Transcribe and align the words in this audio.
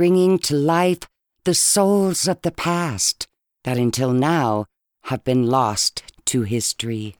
bringing 0.00 0.38
to 0.38 0.56
life 0.56 1.00
the 1.44 1.52
souls 1.52 2.26
of 2.26 2.40
the 2.40 2.50
past 2.50 3.26
that 3.64 3.76
until 3.76 4.14
now 4.14 4.64
have 5.02 5.22
been 5.24 5.46
lost 5.46 6.02
to 6.24 6.40
history. 6.40 7.16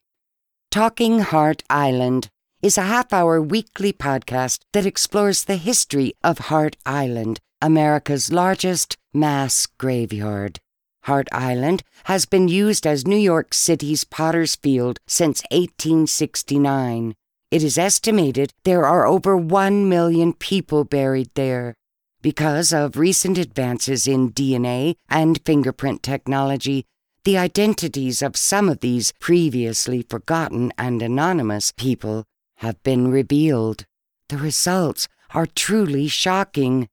Talking 0.70 1.18
Hart 1.20 1.62
Island 1.68 2.30
is 2.62 2.78
a 2.78 2.88
half 2.92 3.12
hour 3.12 3.38
weekly 3.38 3.92
podcast 3.92 4.60
that 4.72 4.86
explores 4.86 5.44
the 5.44 5.58
history 5.58 6.14
of 6.24 6.48
Hart 6.48 6.78
Island, 6.86 7.38
America's 7.60 8.32
largest 8.32 8.96
mass 9.12 9.66
graveyard. 9.66 10.58
Hart 11.02 11.28
Island 11.32 11.82
has 12.04 12.24
been 12.24 12.48
used 12.48 12.86
as 12.86 13.06
New 13.06 13.22
York 13.32 13.52
City's 13.52 14.04
Potter's 14.04 14.56
Field 14.56 15.00
since 15.06 15.42
1869. 15.50 17.14
It 17.50 17.62
is 17.62 17.76
estimated 17.76 18.54
there 18.64 18.86
are 18.86 19.06
over 19.06 19.36
1 19.36 19.86
million 19.86 20.32
people 20.32 20.84
buried 20.84 21.28
there. 21.34 21.74
Because 22.22 22.70
of 22.70 22.98
recent 22.98 23.38
advances 23.38 24.06
in 24.06 24.32
DNA 24.32 24.96
and 25.08 25.40
fingerprint 25.46 26.02
technology, 26.02 26.84
the 27.24 27.38
identities 27.38 28.20
of 28.20 28.36
some 28.36 28.68
of 28.68 28.80
these 28.80 29.12
previously 29.20 30.02
forgotten 30.02 30.70
and 30.76 31.00
anonymous 31.00 31.72
people 31.72 32.24
have 32.56 32.82
been 32.82 33.10
revealed. 33.10 33.86
The 34.28 34.36
results 34.36 35.08
are 35.34 35.46
truly 35.46 36.08
shocking. 36.08 36.88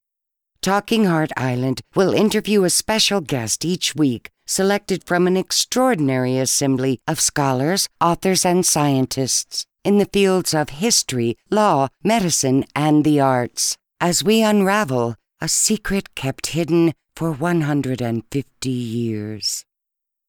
Talking 0.62 1.06
Hart 1.06 1.32
Island 1.36 1.82
will 1.94 2.14
interview 2.14 2.64
a 2.64 2.70
special 2.70 3.20
guest 3.20 3.66
each 3.66 3.96
week, 3.96 4.30
selected 4.46 5.04
from 5.06 5.28
an 5.28 5.36
extraordinary 5.36 6.38
assembly 6.38 7.02
of 7.06 7.20
scholars, 7.20 7.90
authors, 8.00 8.46
and 8.46 8.66
scientists 8.66 9.66
in 9.84 9.98
the 9.98 10.06
fields 10.06 10.54
of 10.54 10.70
history, 10.70 11.38
law, 11.50 11.90
medicine, 12.02 12.64
and 12.76 13.04
the 13.04 13.20
arts, 13.20 13.78
as 14.02 14.24
we 14.24 14.42
unravel 14.42 15.16
a 15.40 15.48
secret 15.48 16.16
kept 16.16 16.48
hidden 16.48 16.94
for 17.16 17.32
150 17.32 18.70
years. 18.70 19.66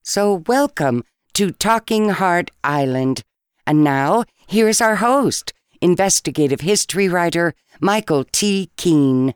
So, 0.03 0.43
welcome 0.47 1.05
to 1.35 1.51
Talking 1.51 2.11
Hart 2.11 2.51
Island. 2.63 3.23
And 3.67 3.83
now, 3.83 4.25
here's 4.47 4.81
our 4.81 4.97
host, 4.97 5.53
investigative 5.81 6.61
history 6.61 7.09
writer 7.09 7.55
Michael 7.81 8.25
T. 8.25 8.71
Keene. 8.77 9.35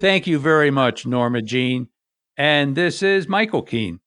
Thank 0.00 0.26
you 0.26 0.40
very 0.40 0.72
much, 0.72 1.06
Norma 1.06 1.42
Jean. 1.42 1.86
And 2.36 2.74
this 2.74 3.04
is 3.04 3.28
Michael 3.28 3.62
Keene, 3.62 4.00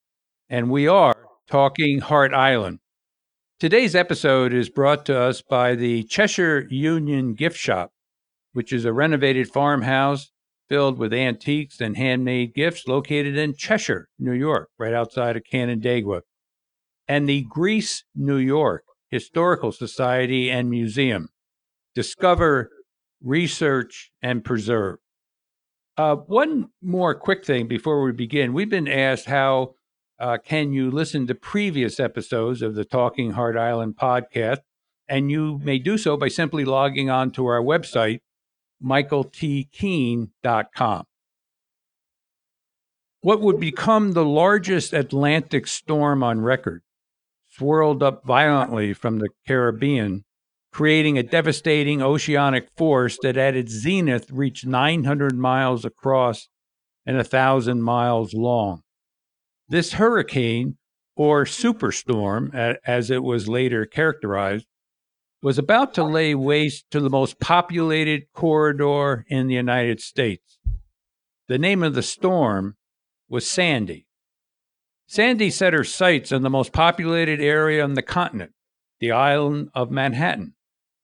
and 0.50 0.70
we 0.70 0.88
are 0.88 1.16
talking 1.50 2.00
Hart 2.00 2.34
Island. 2.34 2.80
Today's 3.60 3.96
episode 3.96 4.54
is 4.54 4.70
brought 4.70 5.06
to 5.08 5.20
us 5.20 5.42
by 5.42 5.76
the 5.76 6.04
Cheshire 6.04 6.68
Union 6.70 7.34
Gift 7.34 7.58
Shop, 7.58 7.92
which 8.54 8.72
is 8.72 8.86
a 8.86 8.94
renovated 8.94 9.50
farmhouse 9.50 10.32
filled 10.70 10.98
with 10.98 11.14
antiques 11.14 11.80
and 11.80 11.98
handmade 11.98 12.54
gifts 12.54 12.88
located 12.88 13.38
in 13.38 13.56
Cheshire, 13.56 14.08
New 14.20 14.34
York, 14.34 14.70
right 14.78 14.94
outside 14.94 15.36
of 15.36 15.44
Canandaigua, 15.50 16.22
and 17.08 17.28
the 17.28 17.46
Greece, 17.50 18.04
New 18.16 18.38
York 18.38 18.84
Historical 19.10 19.72
Society 19.72 20.52
and 20.52 20.70
Museum. 20.70 21.30
Discover, 21.94 22.70
research, 23.24 24.12
and 24.22 24.44
preserve. 24.44 24.98
Uh, 25.98 26.16
one 26.16 26.68
more 26.82 27.16
quick 27.16 27.46
thing 27.46 27.68
before 27.68 28.04
we 28.04 28.12
begin. 28.12 28.54
We've 28.54 28.70
been 28.70 28.88
asked 28.88 29.26
how 29.26 29.76
uh, 30.20 30.38
can 30.38 30.74
you 30.74 30.92
listen 30.92 31.28
to 31.28 31.36
previous 31.36 32.00
episodes 32.00 32.62
of 32.62 32.76
the 32.76 32.86
Talking 32.86 33.32
Hart 33.32 33.58
Island 33.58 33.98
podcast, 33.98 34.60
and 35.08 35.30
you 35.30 35.60
may 35.64 35.80
do 35.80 35.98
so 35.98 36.18
by 36.18 36.28
simply 36.28 36.66
logging 36.66 37.10
on 37.10 37.32
to 37.32 37.46
our 37.46 37.62
website, 37.62 38.20
michaeltkeene.com. 38.84 41.06
What 43.22 43.42
would 43.42 43.60
become 43.60 44.12
the 44.12 44.26
largest 44.26 44.94
Atlantic 44.94 45.68
storm 45.68 46.24
on 46.24 46.42
record 46.42 46.82
swirled 47.50 48.04
up 48.04 48.26
violently 48.26 48.94
from 48.94 49.20
the 49.20 49.30
Caribbean 49.48 50.26
creating 50.76 51.18
a 51.18 51.24
devastating 51.24 52.02
oceanic 52.02 52.68
force 52.76 53.18
that 53.24 53.38
at 53.38 53.56
its 53.56 53.72
zenith 53.72 54.30
reached 54.30 54.66
900 54.66 55.34
miles 55.34 55.86
across 55.86 56.50
and 57.06 57.16
1,000 57.16 57.82
miles 57.82 58.34
long. 58.34 58.82
This 59.68 59.94
hurricane, 59.94 60.78
or 61.16 61.46
superstorm, 61.46 62.54
as 62.86 63.10
it 63.10 63.24
was 63.24 63.48
later 63.48 63.86
characterized, 63.86 64.68
was 65.42 65.58
about 65.58 65.94
to 65.94 66.04
lay 66.04 66.36
waste 66.36 66.86
to 66.92 67.00
the 67.00 67.10
most 67.10 67.40
populated 67.40 68.24
corridor 68.34 69.26
in 69.28 69.48
the 69.48 69.56
United 69.56 70.02
States. 70.02 70.60
The 71.48 71.58
name 71.58 71.84
of 71.84 71.94
the 71.94 72.04
storm 72.04 72.76
was 73.30 73.50
Sandy. 73.50 74.08
Sandy 75.08 75.52
set 75.52 75.74
her 75.74 75.84
sights 75.84 76.32
on 76.32 76.42
the 76.42 76.50
most 76.50 76.74
populated 76.74 77.40
area 77.40 77.84
on 77.84 77.94
the 77.94 78.02
continent, 78.02 78.54
the 79.00 79.12
island 79.12 79.70
of 79.76 79.92
Manhattan. 79.92 80.56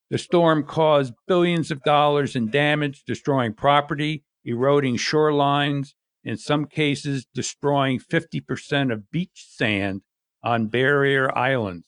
The 0.10 0.18
storm 0.18 0.64
caused 0.64 1.14
billions 1.28 1.72
of 1.72 1.84
dollars 1.84 2.36
in 2.36 2.50
damage, 2.50 3.04
destroying 3.06 3.54
property, 3.54 4.24
eroding 4.44 4.98
shorelines, 4.98 5.94
in 6.24 6.38
some 6.38 6.66
cases, 6.66 7.26
destroying 7.34 8.00
50% 8.00 8.92
of 8.92 9.10
beach 9.12 9.46
sand 9.50 10.02
on 10.44 10.68
barrier 10.68 11.36
islands, 11.38 11.86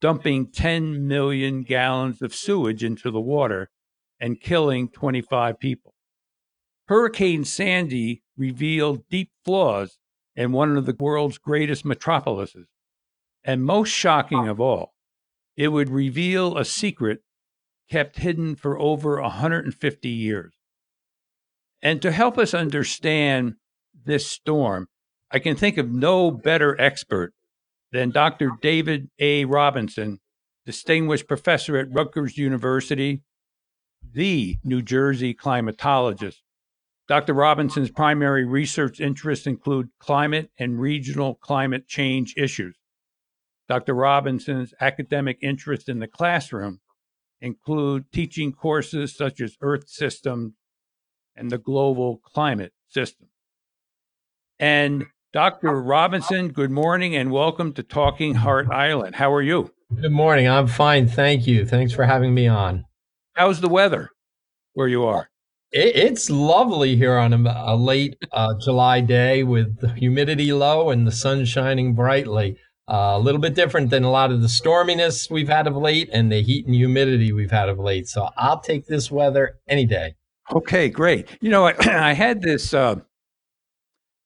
dumping 0.00 0.50
10 0.50 1.06
million 1.06 1.62
gallons 1.62 2.20
of 2.22 2.34
sewage 2.34 2.84
into 2.84 3.10
the 3.10 3.20
water, 3.20 3.70
and 4.20 4.40
killing 4.40 4.88
25 4.88 5.58
people. 5.58 5.94
Hurricane 6.88 7.44
Sandy 7.44 8.22
revealed 8.36 9.08
deep 9.08 9.30
flaws 9.44 9.98
in 10.36 10.52
one 10.52 10.76
of 10.76 10.86
the 10.86 10.96
world's 10.98 11.38
greatest 11.38 11.84
metropolises. 11.84 12.66
And 13.44 13.64
most 13.64 13.90
shocking 13.90 14.48
of 14.48 14.60
all, 14.60 14.94
it 15.56 15.68
would 15.68 15.88
reveal 15.88 16.56
a 16.56 16.64
secret 16.64 17.20
kept 17.90 18.18
hidden 18.18 18.56
for 18.56 18.78
over 18.78 19.20
150 19.20 20.08
years. 20.08 20.54
And 21.84 22.00
to 22.00 22.10
help 22.10 22.38
us 22.38 22.54
understand 22.54 23.56
this 24.06 24.26
storm, 24.26 24.88
I 25.30 25.38
can 25.38 25.54
think 25.54 25.76
of 25.76 25.92
no 25.92 26.30
better 26.30 26.80
expert 26.80 27.34
than 27.92 28.10
Dr. 28.10 28.52
David 28.62 29.10
A. 29.18 29.44
Robinson, 29.44 30.20
distinguished 30.64 31.28
professor 31.28 31.76
at 31.76 31.92
Rutgers 31.92 32.38
University, 32.38 33.20
the 34.02 34.56
New 34.64 34.80
Jersey 34.80 35.34
climatologist. 35.34 36.38
Dr. 37.06 37.34
Robinson's 37.34 37.90
primary 37.90 38.46
research 38.46 38.98
interests 38.98 39.46
include 39.46 39.90
climate 39.98 40.50
and 40.58 40.80
regional 40.80 41.34
climate 41.34 41.86
change 41.86 42.32
issues. 42.38 42.78
Dr. 43.68 43.92
Robinson's 43.92 44.72
academic 44.80 45.36
interests 45.42 45.90
in 45.90 45.98
the 45.98 46.08
classroom 46.08 46.80
include 47.42 48.10
teaching 48.10 48.52
courses 48.52 49.14
such 49.14 49.42
as 49.42 49.58
Earth 49.60 49.86
System 49.86 50.56
and 51.36 51.50
the 51.50 51.58
Global 51.58 52.18
Climate 52.18 52.72
System. 52.88 53.28
And 54.58 55.06
Dr. 55.32 55.80
Robinson, 55.80 56.48
good 56.48 56.70
morning 56.70 57.16
and 57.16 57.30
welcome 57.30 57.72
to 57.72 57.82
Talking 57.82 58.36
Hart 58.36 58.70
Island. 58.70 59.16
How 59.16 59.32
are 59.32 59.42
you? 59.42 59.72
Good 60.00 60.12
morning. 60.12 60.48
I'm 60.48 60.66
fine. 60.66 61.08
Thank 61.08 61.46
you. 61.46 61.66
Thanks 61.66 61.92
for 61.92 62.04
having 62.04 62.34
me 62.34 62.46
on. 62.46 62.84
How's 63.34 63.60
the 63.60 63.68
weather 63.68 64.10
where 64.74 64.88
you 64.88 65.04
are? 65.04 65.28
It, 65.72 65.96
it's 65.96 66.30
lovely 66.30 66.96
here 66.96 67.16
on 67.16 67.32
a, 67.32 67.64
a 67.66 67.76
late 67.76 68.16
uh, 68.32 68.54
July 68.60 69.00
day 69.00 69.42
with 69.42 69.80
the 69.80 69.92
humidity 69.92 70.52
low 70.52 70.90
and 70.90 71.06
the 71.06 71.12
sun 71.12 71.44
shining 71.44 71.94
brightly. 71.94 72.56
Uh, 72.86 73.14
a 73.14 73.18
little 73.18 73.40
bit 73.40 73.54
different 73.54 73.90
than 73.90 74.04
a 74.04 74.10
lot 74.10 74.30
of 74.30 74.42
the 74.42 74.46
storminess 74.46 75.30
we've 75.30 75.48
had 75.48 75.66
of 75.66 75.74
late 75.74 76.08
and 76.12 76.30
the 76.30 76.42
heat 76.42 76.66
and 76.66 76.74
humidity 76.74 77.32
we've 77.32 77.50
had 77.50 77.68
of 77.68 77.78
late. 77.78 78.06
So 78.06 78.28
I'll 78.36 78.60
take 78.60 78.86
this 78.86 79.10
weather 79.10 79.56
any 79.66 79.86
day. 79.86 80.14
Okay, 80.52 80.88
great. 80.88 81.28
You 81.40 81.50
know, 81.50 81.66
I, 81.66 81.74
I 81.80 82.12
had 82.12 82.42
this 82.42 82.74
uh, 82.74 82.96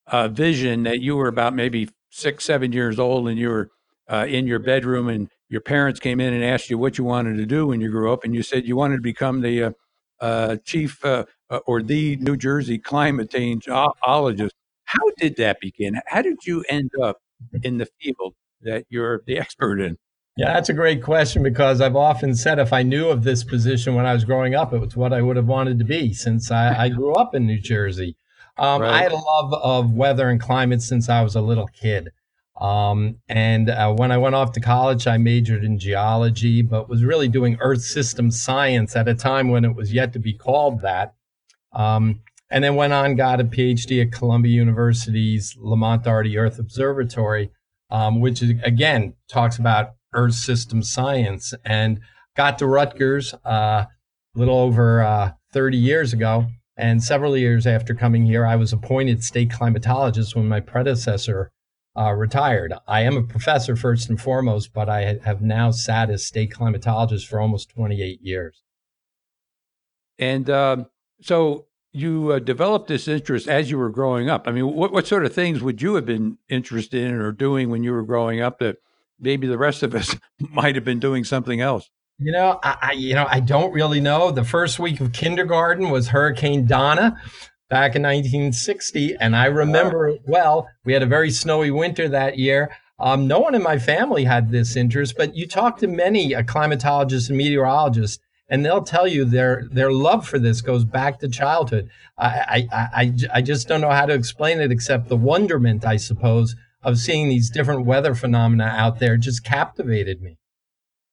uh, 0.07 0.29
vision 0.29 0.85
that 0.85 1.01
you 1.01 1.17
were 1.17 1.29
about 1.29 1.55
maybe 1.55 1.89
six, 2.11 2.45
seven 2.45 2.73
years 2.73 2.99
old 2.99 3.29
and 3.29 3.39
you 3.39 3.49
were 3.49 3.71
uh, 4.11 4.27
in 4.29 4.47
your 4.47 4.59
bedroom 4.59 5.09
and 5.09 5.29
your 5.51 5.61
parents 5.61 6.01
came 6.01 6.21
in 6.21 6.33
and 6.33 6.45
asked 6.45 6.71
you 6.71 6.79
what 6.79 6.99
you 6.99 7.05
wanted 7.05 7.37
to 7.37 7.47
do 7.47 7.67
when 7.67 7.81
you 7.81 7.91
grew 7.91 8.13
up. 8.13 8.25
And 8.25 8.35
you 8.35 8.43
said 8.43 8.67
you 8.67 8.77
wanted 8.77 8.97
to 8.97 9.03
become 9.03 9.41
the 9.41 9.65
uh, 9.65 9.71
uh, 10.21 10.57
chief 10.65 11.03
or 11.67 11.83
the 11.83 12.17
New 12.17 12.37
Jersey 12.37 12.79
climate 12.79 13.31
changeologist. 13.31 14.51
How 14.85 15.11
did 15.19 15.37
that 15.37 15.61
begin? 15.61 16.01
How 16.07 16.23
did 16.23 16.39
you 16.47 16.65
end 16.69 16.91
up 17.03 17.19
in 17.63 17.79
the 17.79 17.87
field 18.01 18.35
that 18.63 18.87
you're 18.89 19.23
the 19.27 19.39
expert 19.39 19.81
in? 19.81 19.97
Yeah, 20.39 20.53
that's 20.53 20.69
a 20.69 20.73
great 20.73 21.03
question 21.03 21.43
because 21.43 21.81
I've 21.81 21.97
often 21.97 22.33
said 22.33 22.61
if 22.61 22.73
I 22.73 22.85
knew 22.85 23.09
of 23.09 23.25
this 23.25 23.43
position 23.43 23.97
when 23.97 24.07
I 24.07 24.15
was 24.15 24.23
growing 24.23 24.55
up, 24.55 24.73
it 24.73 24.79
was 24.79 24.97
what 24.97 25.13
I 25.13 25.21
would 25.21 25.35
have 25.35 25.49
wanted 25.49 25.81
to 25.81 25.85
be 25.85 26.13
since 26.13 26.53
I, 26.53 26.85
I 26.85 26.89
grew 26.99 27.13
up 27.15 27.35
in 27.35 27.45
New 27.45 27.59
Jersey. 27.59 28.17
Um, 28.57 28.83
right. 28.83 28.93
I 28.93 29.03
had 29.03 29.11
a 29.11 29.17
love 29.17 29.53
of 29.53 29.95
weather 29.95 30.31
and 30.31 30.41
climate 30.41 30.81
since 30.81 31.09
I 31.09 31.23
was 31.23 31.35
a 31.35 31.41
little 31.41 31.67
kid. 31.67 32.11
Um, 32.61 33.17
and 33.29 33.69
uh, 33.69 33.93
when 33.95 34.13
I 34.13 34.19
went 34.19 34.37
off 34.37 34.53
to 34.53 34.61
college, 34.61 35.09
I 35.09 35.19
majored 35.19 35.65
in 35.65 35.77
geology, 35.77 36.63
but 36.63 36.89
was 36.89 37.03
really 37.03 37.27
doing 37.27 37.57
Earth 37.59 37.83
system 37.83 38.31
science 38.31 38.95
at 38.95 39.09
a 39.09 39.15
time 39.15 39.49
when 39.49 39.65
it 39.65 39.75
was 39.75 39.93
yet 39.93 40.13
to 40.13 40.21
be 40.21 40.35
called 40.35 40.83
that. 40.83 41.15
Um, 41.73 42.21
and 42.49 42.63
then 42.63 42.77
went 42.77 42.93
on, 42.93 43.17
got 43.17 43.41
a 43.41 43.45
PhD 43.45 44.07
at 44.07 44.13
Columbia 44.13 44.55
University's 44.55 45.57
Lamont 45.59 46.05
Doherty 46.05 46.39
Earth 46.39 46.61
Observatory, 46.61 47.51
um, 47.91 48.21
which 48.21 48.41
is, 48.41 48.53
again 48.63 49.15
talks 49.29 49.59
about 49.59 49.95
Earth 50.19 50.35
system 50.35 50.83
science, 50.83 51.55
and 51.65 52.01
got 52.37 52.59
to 52.59 52.67
Rutgers 52.67 53.35
uh, 53.47 53.87
a 53.87 53.89
little 54.35 54.59
over 54.59 55.03
uh, 55.03 55.33
30 55.53 55.77
years 55.77 56.13
ago. 56.13 56.47
And 56.77 57.03
several 57.03 57.37
years 57.37 57.67
after 57.67 57.95
coming 57.95 58.25
here, 58.25 58.47
I 58.47 58.57
was 58.57 58.73
appointed 58.73 59.25
state 59.25 59.51
climatologist 59.51 60.37
when 60.37 60.47
my 60.47 60.61
predecessor 60.61 61.51
uh, 61.99 62.13
retired. 62.13 62.73
I 62.87 63.03
am 63.03 63.17
a 63.17 63.23
professor 63.23 63.75
first 63.75 64.09
and 64.09 64.21
foremost, 64.21 64.73
but 64.73 64.89
I 64.89 65.19
have 65.25 65.43
now 65.43 65.73
sat 65.73 66.11
as 66.11 66.27
state 66.27 66.53
climatologist 66.53 67.27
for 67.27 67.41
almost 67.41 67.71
28 67.71 68.21
years. 68.23 68.63
And 70.19 70.49
um, 70.51 70.87
so 71.21 71.67
you 71.93 72.33
uh, 72.33 72.39
developed 72.39 72.87
this 72.89 73.09
interest 73.09 73.49
as 73.49 73.71
you 73.71 73.79
were 73.79 73.91
growing 73.91 74.29
up. 74.29 74.47
I 74.47 74.53
mean, 74.53 74.73
what, 74.73 74.93
what 74.93 75.07
sort 75.07 75.25
of 75.25 75.33
things 75.33 75.63
would 75.63 75.83
you 75.83 75.95
have 75.95 76.07
been 76.07 76.39
interested 76.49 77.03
in 77.03 77.15
or 77.15 77.33
doing 77.33 77.71
when 77.71 77.83
you 77.83 77.93
were 77.93 78.05
growing 78.05 78.41
up 78.41 78.59
that 78.61 78.77
maybe 79.21 79.47
the 79.47 79.59
rest 79.59 79.83
of 79.83 79.95
us 79.95 80.17
might 80.39 80.75
have 80.75 80.85
been 80.85 81.01
doing 81.01 81.25
something 81.25 81.61
else? 81.61 81.91
You 82.19 82.33
know, 82.33 82.59
I, 82.63 82.77
I, 82.83 82.93
you 82.93 83.15
know 83.15 83.27
I 83.29 83.41
don't 83.41 83.73
really 83.73 84.01
know. 84.01 84.31
The 84.31 84.45
first 84.45 84.79
week 84.79 85.01
of 85.01 85.13
kindergarten 85.13 85.91
was 85.91 86.09
Hurricane 86.09 86.67
Donna 86.67 87.17
back 87.71 87.95
in 87.95 88.03
1960, 88.03 89.17
and 89.21 89.37
I 89.37 89.47
remember 89.47 90.09
it 90.09 90.23
well. 90.27 90.69
We 90.85 90.93
had 90.93 91.03
a 91.03 91.07
very 91.07 91.31
snowy 91.31 91.71
winter 91.71 92.09
that 92.09 92.39
year. 92.39 92.71
Um, 92.99 93.29
no 93.29 93.39
one 93.39 93.55
in 93.55 93.63
my 93.63 93.79
family 93.79 94.25
had 94.25 94.51
this 94.51 94.75
interest, 94.75 95.15
but 95.17 95.37
you 95.37 95.47
talk 95.47 95.79
to 95.79 95.87
many 95.87 96.31
climatologists 96.31 97.29
and 97.29 97.39
meteorologists, 97.39 98.19
and 98.49 98.65
they'll 98.65 98.83
tell 98.83 99.07
you 99.07 99.25
their 99.25 99.69
their 99.71 99.93
love 99.93 100.27
for 100.27 100.41
this 100.41 100.61
goes 100.61 100.85
back 100.85 101.21
to 101.21 101.29
childhood. 101.29 101.89
I, 102.17 102.67
I, 102.73 102.79
I, 102.93 103.13
I 103.35 103.43
just 103.43 103.69
don't 103.69 103.81
know 103.81 103.91
how 103.91 104.07
to 104.07 104.15
explain 104.15 104.61
it 104.61 104.73
except 104.73 105.09
the 105.09 105.17
wonderment, 105.17 105.85
I 105.85 105.99
suppose, 105.99 106.57
of 106.89 106.99
seeing 106.99 107.29
these 107.29 107.51
different 107.51 107.85
weather 107.87 108.15
phenomena 108.15 108.65
out 108.65 108.99
there 108.99 109.17
just 109.17 109.45
captivated 109.45 110.21
me. 110.23 110.39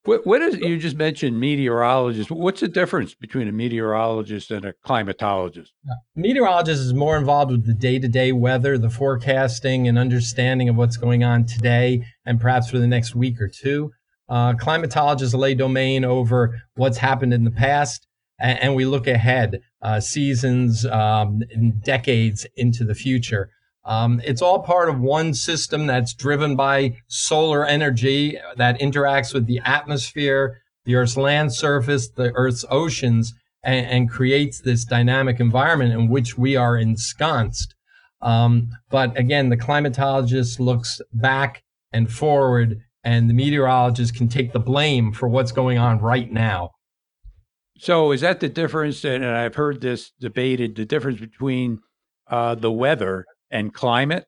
What, 0.05 0.25
what 0.25 0.41
is 0.43 0.57
you 0.57 0.77
just 0.77 0.97
mentioned 0.97 1.39
meteorologist? 1.39 2.29
What's 2.29 2.61
the 2.61 2.67
difference 2.67 3.15
between 3.15 3.47
a 3.47 3.51
meteorologist 3.51 4.51
and 4.51 4.63
a 4.63 4.73
climatologist? 4.85 5.69
Yeah. 5.83 5.93
Meteorologist 6.15 6.79
is 6.79 6.93
more 6.93 7.17
involved 7.17 7.51
with 7.51 7.65
the 7.65 7.73
day-to-day 7.73 8.31
weather, 8.31 8.77
the 8.77 8.91
forecasting, 8.91 9.87
and 9.87 9.97
understanding 9.97 10.69
of 10.69 10.75
what's 10.75 10.97
going 10.97 11.23
on 11.23 11.45
today 11.45 12.05
and 12.23 12.39
perhaps 12.39 12.69
for 12.69 12.77
the 12.77 12.87
next 12.87 13.15
week 13.15 13.41
or 13.41 13.47
two. 13.47 13.91
Uh, 14.29 14.53
climatologists 14.53 15.35
lay 15.35 15.55
domain 15.55 16.05
over 16.05 16.61
what's 16.75 16.99
happened 16.99 17.33
in 17.33 17.43
the 17.43 17.51
past, 17.51 18.07
and, 18.39 18.59
and 18.59 18.75
we 18.75 18.85
look 18.85 19.07
ahead, 19.07 19.59
uh, 19.81 19.99
seasons, 19.99 20.85
um, 20.85 21.41
decades 21.83 22.45
into 22.55 22.83
the 22.83 22.95
future. 22.95 23.49
Um, 23.85 24.19
it's 24.25 24.41
all 24.41 24.63
part 24.63 24.89
of 24.89 24.99
one 24.99 25.33
system 25.33 25.85
that's 25.85 26.13
driven 26.13 26.55
by 26.55 26.97
solar 27.07 27.65
energy 27.65 28.37
that 28.57 28.79
interacts 28.79 29.33
with 29.33 29.45
the 29.45 29.59
atmosphere, 29.63 30.61
the 30.85 30.95
Earth's 30.95 31.17
land 31.17 31.53
surface, 31.53 32.09
the 32.09 32.31
Earth's 32.33 32.65
oceans, 32.69 33.33
and, 33.63 33.85
and 33.85 34.09
creates 34.09 34.59
this 34.59 34.85
dynamic 34.85 35.39
environment 35.39 35.93
in 35.93 36.09
which 36.09 36.37
we 36.37 36.55
are 36.55 36.77
ensconced. 36.77 37.75
Um, 38.21 38.69
but 38.89 39.17
again, 39.19 39.49
the 39.49 39.57
climatologist 39.57 40.59
looks 40.59 40.99
back 41.13 41.63
and 41.91 42.11
forward, 42.11 42.81
and 43.03 43.29
the 43.29 43.35
meteorologist 43.35 44.15
can 44.15 44.27
take 44.27 44.51
the 44.51 44.59
blame 44.59 45.11
for 45.11 45.29
what's 45.29 45.51
going 45.51 45.77
on 45.77 45.99
right 45.99 46.31
now. 46.31 46.71
So, 47.77 48.11
is 48.11 48.21
that 48.21 48.39
the 48.39 48.49
difference? 48.49 49.03
And 49.03 49.23
I've 49.23 49.55
heard 49.55 49.81
this 49.81 50.11
debated 50.19 50.75
the 50.75 50.85
difference 50.85 51.19
between 51.19 51.79
uh, 52.27 52.55
the 52.55 52.71
weather 52.71 53.25
and 53.49 53.73
climate? 53.73 54.25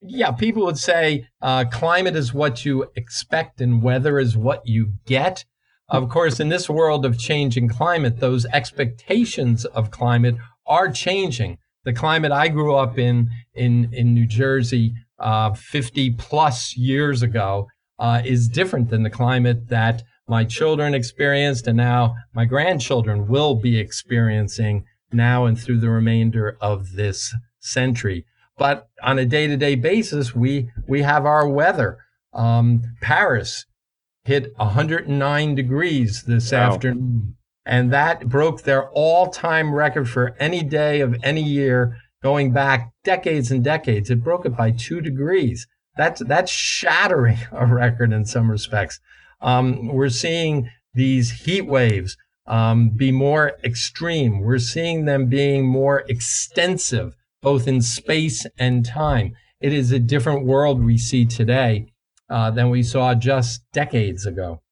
Yeah, 0.00 0.30
people 0.30 0.64
would 0.64 0.78
say 0.78 1.26
uh, 1.42 1.64
climate 1.64 2.14
is 2.14 2.32
what 2.32 2.64
you 2.64 2.86
expect 2.94 3.60
and 3.60 3.82
weather 3.82 4.18
is 4.18 4.36
what 4.36 4.66
you 4.66 4.92
get. 5.06 5.44
Of 5.88 6.08
course, 6.08 6.38
in 6.38 6.50
this 6.50 6.68
world 6.68 7.04
of 7.04 7.18
changing 7.18 7.68
climate, 7.68 8.20
those 8.20 8.46
expectations 8.46 9.64
of 9.64 9.90
climate 9.90 10.36
are 10.66 10.90
changing. 10.90 11.58
The 11.84 11.92
climate 11.92 12.30
I 12.30 12.48
grew 12.48 12.74
up 12.74 12.98
in 12.98 13.30
in 13.54 13.92
in 13.92 14.14
New 14.14 14.26
Jersey 14.26 14.94
uh, 15.18 15.54
50 15.54 16.10
plus 16.10 16.76
years 16.76 17.22
ago 17.22 17.66
uh, 17.98 18.22
is 18.24 18.48
different 18.48 18.90
than 18.90 19.02
the 19.02 19.10
climate 19.10 19.68
that 19.68 20.02
my 20.28 20.44
children 20.44 20.94
experienced 20.94 21.66
and 21.66 21.76
now 21.76 22.14
my 22.34 22.44
grandchildren 22.44 23.26
will 23.26 23.54
be 23.54 23.78
experiencing 23.78 24.84
now 25.10 25.46
and 25.46 25.58
through 25.58 25.80
the 25.80 25.88
remainder 25.88 26.56
of 26.60 26.92
this 26.92 27.34
century. 27.68 28.24
But 28.56 28.88
on 29.02 29.18
a 29.18 29.24
day-to-day 29.24 29.76
basis, 29.76 30.34
we 30.34 30.70
we 30.86 31.02
have 31.02 31.24
our 31.24 31.48
weather. 31.48 31.98
Um, 32.32 32.82
Paris 33.00 33.66
hit 34.24 34.52
109 34.56 35.54
degrees 35.54 36.24
this 36.24 36.52
wow. 36.52 36.72
afternoon, 36.72 37.36
and 37.64 37.92
that 37.92 38.28
broke 38.28 38.62
their 38.62 38.88
all-time 38.90 39.74
record 39.74 40.08
for 40.10 40.36
any 40.38 40.62
day 40.62 41.00
of 41.00 41.16
any 41.22 41.42
year 41.42 41.96
going 42.22 42.52
back 42.52 42.92
decades 43.04 43.50
and 43.50 43.62
decades. 43.62 44.10
It 44.10 44.24
broke 44.24 44.44
it 44.44 44.56
by 44.56 44.72
two 44.72 45.00
degrees. 45.00 45.66
That's 45.96 46.20
that's 46.24 46.50
shattering 46.50 47.38
a 47.52 47.66
record 47.66 48.12
in 48.12 48.24
some 48.24 48.50
respects. 48.50 49.00
Um, 49.40 49.88
we're 49.88 50.08
seeing 50.08 50.68
these 50.94 51.44
heat 51.44 51.62
waves 51.62 52.16
um, 52.46 52.90
be 52.90 53.12
more 53.12 53.52
extreme. 53.62 54.40
We're 54.40 54.58
seeing 54.58 55.04
them 55.04 55.26
being 55.26 55.66
more 55.66 56.04
extensive 56.08 57.14
both 57.42 57.68
in 57.68 57.80
space 57.82 58.46
and 58.58 58.84
time. 58.84 59.34
It 59.60 59.72
is 59.72 59.92
a 59.92 59.98
different 59.98 60.44
world 60.44 60.84
we 60.84 60.98
see 60.98 61.24
today 61.24 61.92
uh, 62.30 62.50
than 62.50 62.70
we 62.70 62.82
saw 62.82 63.14
just 63.14 63.62
decades 63.72 64.26
ago. 64.26 64.62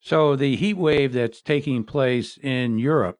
So 0.00 0.36
the 0.36 0.56
heat 0.56 0.76
wave 0.76 1.12
that's 1.14 1.40
taking 1.40 1.84
place 1.84 2.38
in 2.42 2.78
Europe 2.78 3.18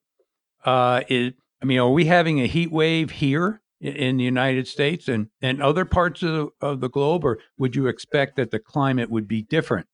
uh, 0.64 1.02
is, 1.08 1.32
I 1.62 1.64
mean, 1.64 1.78
are 1.78 1.90
we 1.90 2.04
having 2.06 2.40
a 2.40 2.46
heat 2.46 2.70
wave 2.70 3.10
here 3.10 3.62
in 3.80 4.16
the 4.16 4.24
United 4.24 4.68
States 4.68 5.08
and, 5.08 5.28
and 5.42 5.62
other 5.62 5.84
parts 5.84 6.22
of 6.22 6.32
the, 6.32 6.48
of 6.66 6.80
the 6.80 6.88
globe, 6.88 7.24
or 7.24 7.38
would 7.58 7.76
you 7.76 7.86
expect 7.86 8.36
that 8.36 8.50
the 8.50 8.58
climate 8.58 9.10
would 9.10 9.28
be 9.28 9.42
different 9.42 9.86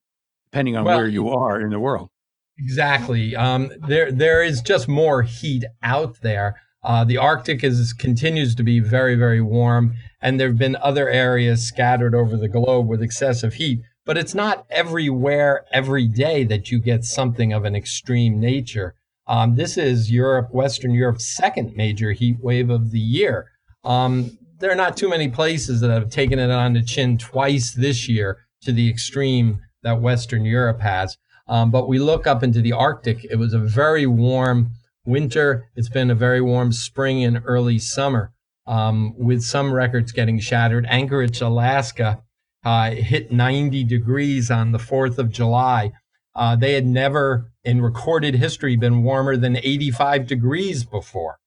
depending 0.46 0.76
on 0.76 0.84
well, 0.84 0.98
where 0.98 1.08
you 1.08 1.28
are 1.28 1.60
in 1.60 1.70
the 1.70 1.80
world? 1.80 2.10
Exactly. 2.58 3.34
Um, 3.34 3.70
there, 3.86 4.12
there 4.12 4.42
is 4.42 4.60
just 4.60 4.88
more 4.88 5.22
heat 5.22 5.64
out 5.82 6.20
there. 6.22 6.60
Uh, 6.82 7.04
the 7.04 7.18
Arctic 7.18 7.62
is 7.62 7.92
continues 7.92 8.54
to 8.54 8.62
be 8.62 8.80
very, 8.80 9.14
very 9.14 9.40
warm, 9.40 9.94
and 10.20 10.40
there 10.40 10.48
have 10.48 10.58
been 10.58 10.76
other 10.76 11.08
areas 11.08 11.66
scattered 11.66 12.14
over 12.14 12.36
the 12.36 12.48
globe 12.48 12.88
with 12.88 13.02
excessive 13.02 13.54
heat. 13.54 13.80
But 14.06 14.16
it's 14.16 14.34
not 14.34 14.66
everywhere 14.70 15.66
every 15.72 16.08
day 16.08 16.44
that 16.44 16.70
you 16.70 16.80
get 16.80 17.04
something 17.04 17.52
of 17.52 17.64
an 17.64 17.76
extreme 17.76 18.40
nature. 18.40 18.94
Um, 19.26 19.56
this 19.56 19.76
is 19.76 20.10
Europe, 20.10 20.48
Western 20.52 20.92
Europe's 20.92 21.36
second 21.36 21.76
major 21.76 22.12
heat 22.12 22.38
wave 22.40 22.70
of 22.70 22.90
the 22.90 22.98
year. 22.98 23.50
Um, 23.84 24.36
there 24.58 24.70
are 24.70 24.76
not 24.76 24.96
too 24.96 25.08
many 25.08 25.28
places 25.28 25.80
that 25.80 25.90
have 25.90 26.10
taken 26.10 26.38
it 26.38 26.50
on 26.50 26.72
the 26.72 26.82
chin 26.82 27.18
twice 27.18 27.72
this 27.72 28.08
year 28.08 28.38
to 28.62 28.72
the 28.72 28.88
extreme 28.88 29.60
that 29.82 30.00
Western 30.00 30.44
Europe 30.44 30.80
has. 30.80 31.16
Um, 31.46 31.70
but 31.70 31.88
we 31.88 31.98
look 31.98 32.26
up 32.26 32.42
into 32.42 32.60
the 32.60 32.72
Arctic. 32.72 33.24
It 33.30 33.36
was 33.36 33.54
a 33.54 33.58
very 33.58 34.06
warm 34.06 34.70
winter. 35.10 35.68
It's 35.76 35.88
been 35.88 36.10
a 36.10 36.14
very 36.14 36.40
warm 36.40 36.72
spring 36.72 37.24
and 37.24 37.42
early 37.44 37.78
summer, 37.78 38.32
um, 38.66 39.14
with 39.18 39.42
some 39.42 39.72
records 39.72 40.12
getting 40.12 40.38
shattered. 40.38 40.86
Anchorage, 40.88 41.40
Alaska, 41.40 42.22
uh, 42.64 42.92
hit 42.92 43.32
90 43.32 43.84
degrees 43.84 44.50
on 44.50 44.72
the 44.72 44.78
4th 44.78 45.18
of 45.18 45.30
July. 45.30 45.92
Uh, 46.34 46.56
they 46.56 46.74
had 46.74 46.86
never, 46.86 47.52
in 47.64 47.82
recorded 47.82 48.36
history, 48.36 48.76
been 48.76 49.02
warmer 49.02 49.36
than 49.36 49.56
85 49.56 50.26
degrees 50.26 50.84
before. 50.84 51.38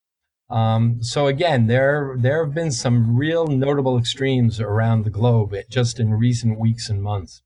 Um, 0.50 1.02
so 1.02 1.28
again, 1.28 1.68
there 1.68 2.16
there 2.20 2.46
have 2.46 2.54
been 2.54 2.72
some 2.72 3.18
real 3.18 3.48
notable 3.48 3.98
extremes 3.98 4.60
around 4.60 5.04
the 5.04 5.10
globe 5.10 5.56
just 5.70 6.00
in 6.00 6.14
recent 6.14 6.60
weeks 6.60 6.90
and 6.90 7.02
months. 7.02 7.42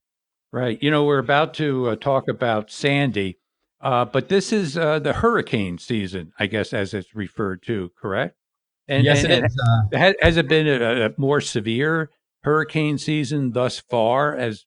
Right. 0.51 0.81
You 0.81 0.91
know, 0.91 1.05
we're 1.05 1.19
about 1.19 1.53
to 1.55 1.89
uh, 1.89 1.95
talk 1.95 2.27
about 2.27 2.71
Sandy, 2.71 3.37
uh, 3.81 4.05
but 4.05 4.29
this 4.29 4.51
is 4.51 4.77
uh, 4.77 4.99
the 4.99 5.13
hurricane 5.13 5.77
season, 5.77 6.31
I 6.39 6.47
guess, 6.47 6.73
as 6.73 6.93
it's 6.93 7.15
referred 7.15 7.61
to, 7.63 7.91
correct? 7.99 8.35
And, 8.87 9.03
yes, 9.03 9.23
and, 9.23 9.33
it 9.33 9.45
is. 9.45 9.57
Uh, 9.67 9.97
has, 9.97 10.15
has, 10.21 10.37
it 10.37 10.47
been 10.47 10.67
a, 10.67 11.07
a, 11.07 11.09
more 11.17 11.41
severe 11.41 12.09
hurricane 12.43 12.97
season 12.97 13.51
thus 13.51 13.79
far, 13.79 14.35
as 14.35 14.65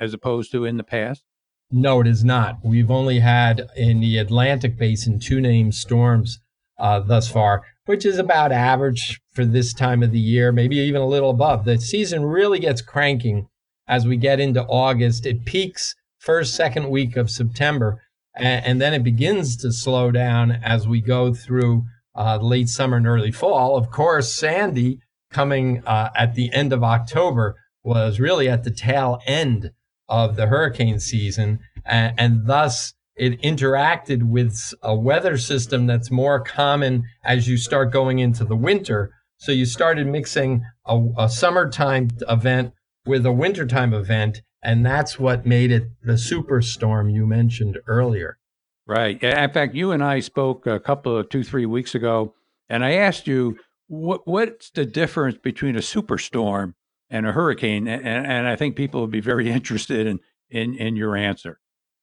as 0.00 0.14
opposed 0.14 0.50
to 0.52 0.64
in 0.64 0.78
the 0.78 0.84
past? 0.84 1.22
No, 1.70 2.00
it 2.00 2.06
is 2.06 2.24
not. 2.24 2.58
We've 2.64 2.90
only 2.90 3.20
had 3.20 3.68
in 3.76 4.00
the 4.00 4.18
Atlantic 4.18 4.76
basin 4.76 5.18
two 5.18 5.40
named 5.40 5.74
storms 5.74 6.40
uh, 6.78 7.00
thus 7.00 7.30
far, 7.30 7.62
which 7.86 8.04
is 8.04 8.18
about 8.18 8.52
average 8.52 9.20
for 9.32 9.44
this 9.44 9.72
time 9.72 10.02
of 10.02 10.12
the 10.12 10.18
year, 10.18 10.50
maybe 10.50 10.76
even 10.76 11.00
a 11.00 11.06
little 11.06 11.30
above. 11.30 11.64
The 11.64 11.78
season 11.78 12.24
really 12.24 12.58
gets 12.58 12.82
cranking 12.82 13.48
as 13.86 14.06
we 14.06 14.16
get 14.16 14.40
into 14.40 14.64
August. 14.64 15.24
It 15.24 15.44
peaks 15.44 15.94
first, 16.18 16.54
second 16.54 16.90
week 16.90 17.16
of 17.16 17.30
September, 17.30 18.02
and, 18.36 18.64
and 18.64 18.80
then 18.80 18.94
it 18.94 19.02
begins 19.02 19.56
to 19.58 19.72
slow 19.72 20.10
down 20.10 20.52
as 20.52 20.88
we 20.88 21.00
go 21.00 21.34
through 21.34 21.84
uh, 22.16 22.38
late 22.38 22.68
summer 22.68 22.96
and 22.96 23.06
early 23.06 23.32
fall. 23.32 23.76
Of 23.76 23.90
course, 23.90 24.32
Sandy 24.32 24.98
coming 25.30 25.82
uh, 25.86 26.10
at 26.16 26.34
the 26.34 26.52
end 26.52 26.72
of 26.72 26.84
October 26.84 27.56
was 27.82 28.20
really 28.20 28.48
at 28.48 28.64
the 28.64 28.70
tail 28.70 29.18
end 29.26 29.70
of 30.08 30.36
the 30.36 30.46
hurricane 30.46 31.00
season, 31.00 31.58
and, 31.84 32.14
and 32.18 32.46
thus 32.46 32.94
it 33.16 33.40
interacted 33.42 34.22
with 34.22 34.56
a 34.82 34.94
weather 34.94 35.36
system 35.36 35.86
that's 35.86 36.10
more 36.10 36.40
common 36.40 37.04
as 37.24 37.48
you 37.48 37.56
start 37.56 37.92
going 37.92 38.18
into 38.18 38.44
the 38.44 38.56
winter. 38.56 39.10
So 39.36 39.52
you 39.52 39.66
started 39.66 40.06
mixing 40.06 40.62
a, 40.86 41.02
a 41.18 41.28
summertime 41.28 42.10
event 42.28 42.72
with 43.04 43.26
a 43.26 43.32
wintertime 43.32 43.92
event, 43.92 44.42
and 44.62 44.84
that's 44.84 45.18
what 45.18 45.46
made 45.46 45.70
it 45.70 45.88
the 46.02 46.12
superstorm 46.12 47.12
you 47.12 47.26
mentioned 47.26 47.78
earlier. 47.86 48.38
Right. 48.86 49.22
In 49.22 49.50
fact, 49.50 49.74
you 49.74 49.92
and 49.92 50.02
I 50.02 50.20
spoke 50.20 50.66
a 50.66 50.80
couple 50.80 51.16
of 51.16 51.28
two, 51.28 51.44
three 51.44 51.66
weeks 51.66 51.94
ago, 51.94 52.34
and 52.68 52.84
I 52.84 52.92
asked 52.92 53.26
you 53.26 53.58
what 53.86 54.26
what's 54.26 54.70
the 54.70 54.84
difference 54.84 55.38
between 55.38 55.76
a 55.76 55.80
superstorm 55.80 56.74
and 57.10 57.26
a 57.26 57.32
hurricane, 57.32 57.86
and, 57.86 58.26
and 58.26 58.48
I 58.48 58.56
think 58.56 58.74
people 58.74 59.00
would 59.02 59.10
be 59.10 59.20
very 59.20 59.50
interested 59.58 60.06
in 60.06 60.20
in, 60.50 60.74
in 60.74 60.96
your 60.96 61.16
answer. 61.16 61.58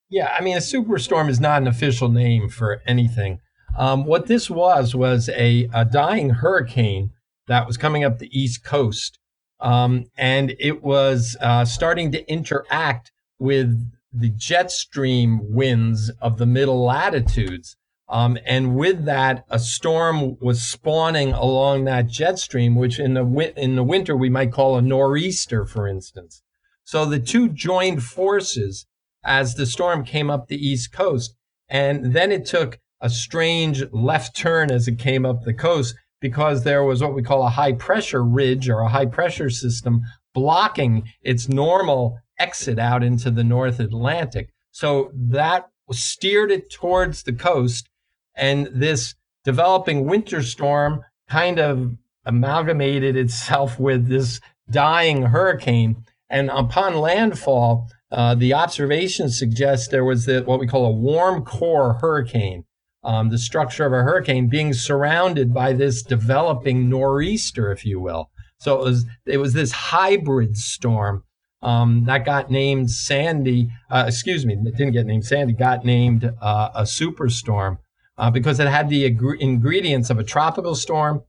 Yeah, 0.08 0.34
I 0.36 0.42
mean, 0.42 0.56
a 0.56 0.60
superstorm 0.60 1.28
is 1.28 1.38
not 1.38 1.62
an 1.62 1.68
official 1.68 2.08
name 2.08 2.48
for 2.48 2.82
anything. 2.84 3.38
Um, 3.78 4.04
what 4.04 4.26
this 4.26 4.50
was 4.50 4.94
was 4.94 5.28
a, 5.28 5.68
a 5.72 5.84
dying 5.84 6.30
hurricane 6.30 7.10
that 7.46 7.66
was 7.66 7.76
coming 7.76 8.02
up 8.02 8.18
the 8.18 8.30
East 8.36 8.64
Coast, 8.64 9.20
um, 9.60 10.06
and 10.16 10.54
it 10.58 10.82
was 10.82 11.36
uh, 11.40 11.64
starting 11.64 12.12
to 12.12 12.30
interact 12.30 13.12
with 13.38 13.90
the 14.12 14.30
jet 14.30 14.70
stream 14.70 15.54
winds 15.54 16.10
of 16.20 16.38
the 16.38 16.46
middle 16.46 16.84
latitudes. 16.84 17.76
Um, 18.08 18.38
and 18.44 18.74
with 18.74 19.04
that, 19.04 19.44
a 19.48 19.58
storm 19.58 20.36
was 20.40 20.62
spawning 20.62 21.32
along 21.32 21.84
that 21.84 22.08
jet 22.08 22.38
stream, 22.40 22.74
which 22.74 22.98
in 22.98 23.14
the 23.14 23.52
in 23.56 23.76
the 23.76 23.84
winter 23.84 24.16
we 24.16 24.28
might 24.28 24.52
call 24.52 24.76
a 24.76 24.82
nor'easter, 24.82 25.64
for 25.64 25.86
instance. 25.86 26.42
So 26.82 27.04
the 27.04 27.20
two 27.20 27.48
joined 27.48 28.02
forces 28.02 28.86
as 29.22 29.54
the 29.54 29.66
storm 29.66 30.04
came 30.04 30.30
up 30.30 30.48
the 30.48 30.56
east 30.56 30.92
coast. 30.92 31.36
And 31.68 32.12
then 32.14 32.32
it 32.32 32.46
took 32.46 32.80
a 33.00 33.08
strange 33.08 33.84
left 33.92 34.36
turn 34.36 34.70
as 34.72 34.88
it 34.88 34.98
came 34.98 35.24
up 35.24 35.42
the 35.42 35.54
coast 35.54 35.94
because 36.20 36.64
there 36.64 36.84
was 36.84 37.02
what 37.02 37.14
we 37.14 37.22
call 37.22 37.44
a 37.44 37.50
high 37.50 37.72
pressure 37.72 38.24
ridge 38.24 38.68
or 38.68 38.80
a 38.80 38.88
high 38.88 39.06
pressure 39.06 39.50
system 39.50 40.02
blocking 40.34 41.04
its 41.22 41.48
normal 41.48 42.18
exit 42.38 42.78
out 42.78 43.02
into 43.02 43.30
the 43.30 43.44
North 43.44 43.80
Atlantic. 43.80 44.50
So 44.70 45.10
that 45.14 45.68
steered 45.92 46.50
it 46.50 46.70
towards 46.70 47.22
the 47.22 47.32
coast. 47.32 47.88
And 48.36 48.68
this 48.72 49.14
developing 49.44 50.06
winter 50.06 50.42
storm 50.42 51.02
kind 51.28 51.58
of 51.58 51.96
amalgamated 52.24 53.16
itself 53.16 53.78
with 53.78 54.08
this 54.08 54.40
dying 54.70 55.22
hurricane. 55.22 56.04
And 56.28 56.50
upon 56.50 56.96
landfall, 56.96 57.88
uh, 58.12 58.34
the 58.34 58.54
observations 58.54 59.38
suggest 59.38 59.90
there 59.90 60.04
was 60.04 60.26
the, 60.26 60.42
what 60.42 60.60
we 60.60 60.66
call 60.66 60.84
a 60.84 60.90
warm 60.90 61.44
core 61.44 61.94
hurricane, 61.94 62.64
um, 63.02 63.30
the 63.30 63.38
structure 63.38 63.86
of 63.86 63.92
a 63.92 64.02
hurricane 64.02 64.48
being 64.48 64.72
surrounded 64.72 65.54
by 65.54 65.72
this 65.72 66.02
developing 66.02 66.88
nor'easter, 66.88 67.72
if 67.72 67.84
you 67.84 68.00
will. 68.00 68.30
So 68.58 68.78
it 68.78 68.84
was 68.84 69.06
it 69.26 69.38
was 69.38 69.54
this 69.54 69.72
hybrid 69.72 70.56
storm 70.56 71.24
um, 71.62 72.04
that 72.04 72.24
got 72.24 72.50
named 72.50 72.90
Sandy. 72.90 73.70
Uh, 73.90 74.04
excuse 74.06 74.44
me, 74.44 74.54
it 74.54 74.76
didn't 74.76 74.92
get 74.92 75.06
named 75.06 75.24
Sandy. 75.24 75.54
Got 75.54 75.84
named 75.84 76.24
uh, 76.24 76.70
a 76.74 76.82
superstorm 76.82 77.78
uh, 78.18 78.30
because 78.30 78.60
it 78.60 78.68
had 78.68 78.88
the 78.88 79.06
ingredients 79.06 80.10
of 80.10 80.18
a 80.18 80.24
tropical 80.24 80.74
storm 80.74 81.22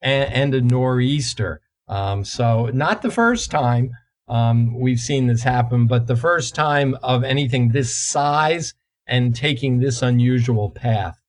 and, 0.00 0.32
and 0.32 0.54
a 0.54 0.60
nor'easter. 0.60 1.60
Um, 1.88 2.24
so 2.24 2.66
not 2.66 3.02
the 3.02 3.10
first 3.10 3.50
time, 3.50 3.90
um, 4.28 4.78
we've 4.78 5.00
seen 5.00 5.26
this 5.26 5.42
happen, 5.42 5.86
but 5.86 6.06
the 6.06 6.16
first 6.16 6.54
time 6.54 6.96
of 7.02 7.22
anything 7.22 7.68
this 7.68 7.94
size 7.94 8.74
and 9.12 9.36
taking 9.36 9.78
this 9.78 10.00
unusual 10.00 10.70
path. 10.70 11.20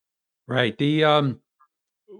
Right. 0.47 0.75
The 0.77 1.03
um, 1.03 1.41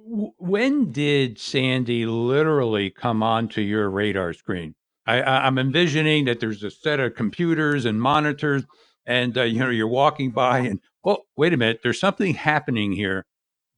w- 0.10 0.34
when 0.38 0.92
did 0.92 1.40
Sandy 1.40 2.06
literally 2.06 2.90
come 2.90 3.24
onto 3.24 3.62
your 3.62 3.90
radar 3.90 4.34
screen? 4.34 4.76
I, 5.08 5.22
I, 5.22 5.48
am 5.48 5.58
envisioning 5.58 6.26
that 6.26 6.42
there's 6.42 6.64
a 6.64 6.72
set 6.72 7.00
of 7.00 7.16
computers 7.16 7.86
and 7.86 8.02
monitors, 8.02 8.64
and 9.06 9.38
uh, 9.38 9.44
you 9.44 9.60
know 9.60 9.70
you're 9.70 9.88
walking 9.88 10.32
by, 10.32 10.60
and 10.60 10.82
oh, 11.06 11.20
wait 11.38 11.54
a 11.54 11.58
minute, 11.58 11.80
there's 11.82 12.00
something 12.00 12.36
happening 12.36 12.92
here 12.92 13.26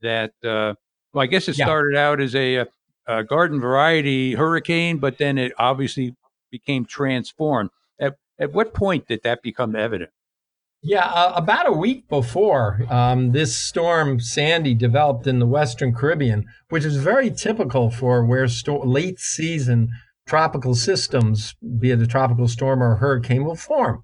that. 0.02 0.34
Uh, 0.44 0.74
well, 1.14 1.24
I 1.24 1.28
guess 1.28 1.48
it 1.48 1.54
started 1.54 1.94
yeah. 1.94 2.10
out 2.10 2.20
as 2.20 2.36
a, 2.36 2.66
a 3.08 3.24
garden 3.24 3.62
variety 3.62 4.34
hurricane, 4.34 4.98
but 4.98 5.18
then 5.18 5.38
it 5.38 5.54
obviously 5.58 6.16
became 6.52 6.86
transformed. 6.86 7.70
At, 8.02 8.18
at 8.38 8.52
what 8.52 8.74
point 8.74 9.08
did 9.08 9.22
that 9.24 9.42
become 9.42 9.78
evident? 9.78 10.10
Yeah, 10.88 11.08
uh, 11.08 11.34
about 11.36 11.68
a 11.68 11.72
week 11.72 12.08
before 12.10 12.86
um, 12.92 13.32
this 13.32 13.58
storm 13.58 14.20
Sandy 14.20 14.76
developed 14.76 15.26
in 15.26 15.40
the 15.40 15.48
Western 15.48 15.96
Caribbean, 15.96 16.46
which 16.70 16.86
is 16.86 16.98
very 16.98 17.32
typical 17.32 17.90
for 17.90 18.24
where 18.24 18.48
sto- 18.48 18.86
late 18.86 19.20
season 19.20 19.90
tropical 20.28 20.76
systems, 20.76 21.56
be 21.80 21.90
it 21.90 22.04
a 22.04 22.06
tropical 22.06 22.48
storm 22.48 22.84
or 22.84 22.94
a 22.94 22.98
hurricane, 22.98 23.46
will 23.46 23.56
form. 23.56 24.04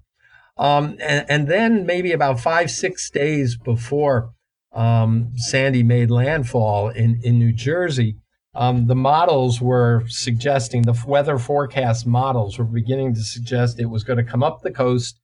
Um, 0.58 0.96
and, 0.98 1.24
and, 1.28 1.46
then 1.46 1.86
maybe 1.86 2.10
about 2.10 2.40
five, 2.40 2.68
six 2.68 3.08
days 3.10 3.56
before 3.56 4.32
um, 4.72 5.30
Sandy 5.36 5.84
made 5.84 6.10
landfall 6.10 6.88
in, 6.88 7.20
in 7.22 7.38
New 7.38 7.52
Jersey, 7.52 8.16
um, 8.56 8.88
the 8.88 8.96
models 8.96 9.60
were 9.60 10.02
suggesting 10.08 10.82
the 10.82 11.00
weather 11.06 11.38
forecast 11.38 12.08
models 12.08 12.58
were 12.58 12.64
beginning 12.64 13.14
to 13.14 13.22
suggest 13.22 13.78
it 13.78 13.86
was 13.86 14.02
going 14.02 14.18
to 14.18 14.28
come 14.28 14.42
up 14.42 14.62
the 14.62 14.72
coast. 14.72 15.20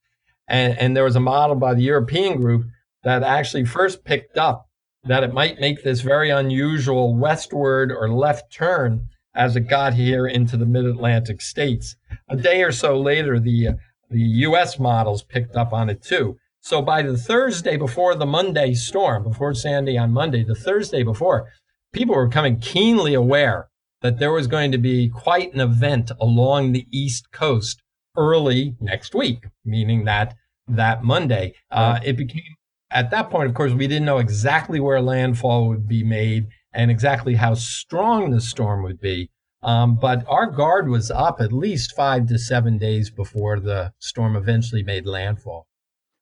And, 0.49 0.79
and 0.79 0.97
there 0.97 1.05
was 1.05 1.17
a 1.17 1.21
model 1.21 1.57
by 1.57 1.75
the 1.75 1.83
European 1.83 2.37
group 2.37 2.65
that 3.05 3.23
actually 3.23 3.65
first 3.65 4.05
picked 4.05 4.39
up 4.39 4.67
that 5.05 5.23
it 5.23 5.33
might 5.33 5.61
make 5.61 5.83
this 5.83 6.01
very 6.01 6.31
unusual 6.31 7.17
westward 7.17 7.93
or 7.93 8.09
left 8.11 8.53
turn 8.53 9.07
as 9.35 9.55
it 9.55 9.69
got 9.69 9.95
here 9.95 10.27
into 10.27 10.57
the 10.57 10.67
mid 10.67 10.85
Atlantic 10.85 11.41
states. 11.41 11.97
A 12.29 12.37
day 12.37 12.63
or 12.63 12.73
so 12.73 12.99
later, 13.01 13.39
the, 13.39 13.69
uh, 13.69 13.73
the 14.11 14.21
US 14.21 14.79
models 14.79 15.23
picked 15.23 15.55
up 15.55 15.73
on 15.73 15.89
it 15.89 16.03
too. 16.03 16.37
So 16.61 16.83
by 16.83 17.03
the 17.03 17.17
Thursday 17.17 17.77
before 17.77 18.15
the 18.15 18.27
Monday 18.27 18.75
storm, 18.75 19.23
before 19.23 19.55
Sandy 19.55 19.97
on 19.97 20.13
Monday, 20.13 20.43
the 20.43 20.55
Thursday 20.55 21.03
before, 21.03 21.49
people 21.93 22.15
were 22.15 22.27
becoming 22.27 22.59
keenly 22.59 23.15
aware 23.15 23.69
that 24.03 24.19
there 24.19 24.33
was 24.33 24.47
going 24.47 24.73
to 24.73 24.79
be 24.79 25.09
quite 25.09 25.53
an 25.55 25.61
event 25.61 26.11
along 26.21 26.73
the 26.73 26.87
East 26.91 27.31
Coast 27.33 27.83
early 28.19 28.75
next 28.81 29.15
week, 29.15 29.47
meaning 29.65 30.05
that 30.05 30.35
that 30.67 31.03
Monday. 31.03 31.55
Uh, 31.71 31.99
it 32.05 32.17
became 32.17 32.43
at 32.91 33.11
that 33.11 33.31
point, 33.31 33.49
of 33.49 33.55
course, 33.55 33.73
we 33.73 33.87
didn't 33.87 34.07
know 34.07 34.19
exactly 34.19 34.81
where 34.81 35.01
landfall 35.01 35.69
would 35.69 35.87
be 35.87 36.03
made 36.03 36.49
and 36.73 36.91
exactly 36.91 37.35
how 37.35 37.55
strong 37.55 38.31
the 38.31 38.41
storm 38.41 38.83
would 38.83 39.01
be. 39.01 39.31
Um, 39.63 39.97
but 39.97 40.25
our 40.29 40.47
guard 40.47 40.89
was 40.89 41.11
up 41.11 41.41
at 41.41 41.53
least 41.53 41.95
five 41.95 42.29
to 42.29 42.39
seven 42.39 42.79
days 42.79 43.11
before 43.11 43.59
the 43.59 43.93
storm 43.99 44.37
eventually 44.37 44.83
made 44.83 45.07
landfall. 45.07 45.67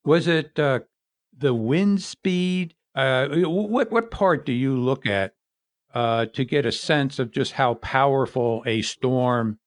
Was 0.04 0.26
it 0.26 0.58
uh, 0.58 0.80
the 1.36 1.52
wind 1.52 2.02
speed? 2.02 2.74
Uh, 2.94 3.28
what 3.28 3.92
what 3.92 4.10
part 4.10 4.46
do 4.46 4.52
you 4.52 4.74
look 4.74 5.04
at 5.06 5.34
uh, 5.94 6.26
to 6.26 6.44
get 6.44 6.64
a 6.64 6.72
sense 6.72 7.18
of 7.18 7.30
just 7.30 7.52
how 7.52 7.74
powerful 7.74 8.62
a 8.64 8.80
storm 8.80 9.58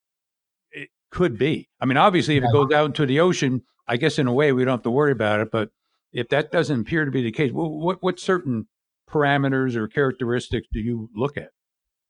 could 1.10 1.38
be. 1.38 1.68
I 1.80 1.86
mean, 1.86 1.96
obviously, 1.96 2.36
if 2.36 2.44
it 2.44 2.52
goes 2.52 2.72
out 2.72 2.86
into 2.86 3.06
the 3.06 3.20
ocean, 3.20 3.62
I 3.86 3.96
guess 3.96 4.18
in 4.18 4.26
a 4.26 4.32
way 4.32 4.52
we 4.52 4.64
don't 4.64 4.74
have 4.74 4.82
to 4.82 4.90
worry 4.90 5.12
about 5.12 5.40
it. 5.40 5.50
But 5.50 5.70
if 6.12 6.28
that 6.28 6.50
doesn't 6.50 6.80
appear 6.80 7.04
to 7.04 7.10
be 7.10 7.22
the 7.22 7.32
case, 7.32 7.50
what 7.52 8.02
what 8.02 8.20
certain 8.20 8.66
parameters 9.08 9.74
or 9.74 9.88
characteristics 9.88 10.68
do 10.72 10.80
you 10.80 11.10
look 11.14 11.36
at? 11.36 11.50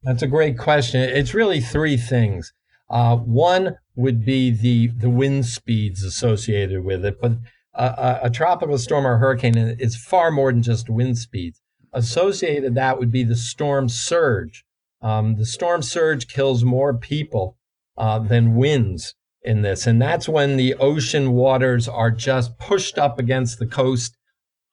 That's 0.03 0.23
a 0.23 0.27
great 0.27 0.59
question. 0.59 1.01
It's 1.01 1.35
really 1.35 1.61
three 1.61 1.97
things. 1.97 2.53
Uh, 2.89 3.17
one 3.17 3.77
would 3.95 4.25
be 4.25 4.51
the 4.51 4.89
the 4.89 5.11
wind 5.11 5.47
speeds 5.47 6.03
associated 6.03 6.85
with 6.85 7.05
it, 7.05 7.21
but 7.21 7.33
a, 7.75 8.21
a, 8.25 8.31
tropical 8.31 8.77
storm 8.79 9.07
or 9.07 9.19
hurricane 9.19 9.57
is 9.57 9.97
far 9.97 10.33
more 10.33 10.51
than 10.51 10.61
just 10.61 10.91
wind 10.91 11.17
speeds 11.17 11.61
associated 11.93 12.75
that 12.75 12.99
would 12.99 13.11
be 13.11 13.25
the 13.25 13.37
storm 13.37 13.89
surge. 13.89 14.65
Um, 15.03 15.37
the 15.37 15.47
storm 15.47 15.83
surge 15.83 16.29
kills 16.29 16.65
more 16.65 16.95
people 16.95 17.57
uh, 17.97 18.19
than 18.19 18.57
winds 18.57 19.15
in 19.43 19.63
this. 19.63 19.87
And 19.87 20.01
that's 20.01 20.29
when 20.29 20.57
the 20.57 20.75
ocean 20.75 21.33
waters 21.33 21.89
are 21.89 22.11
just 22.11 22.59
pushed 22.59 22.99
up 22.99 23.19
against 23.19 23.59
the 23.59 23.67
coast, 23.67 24.17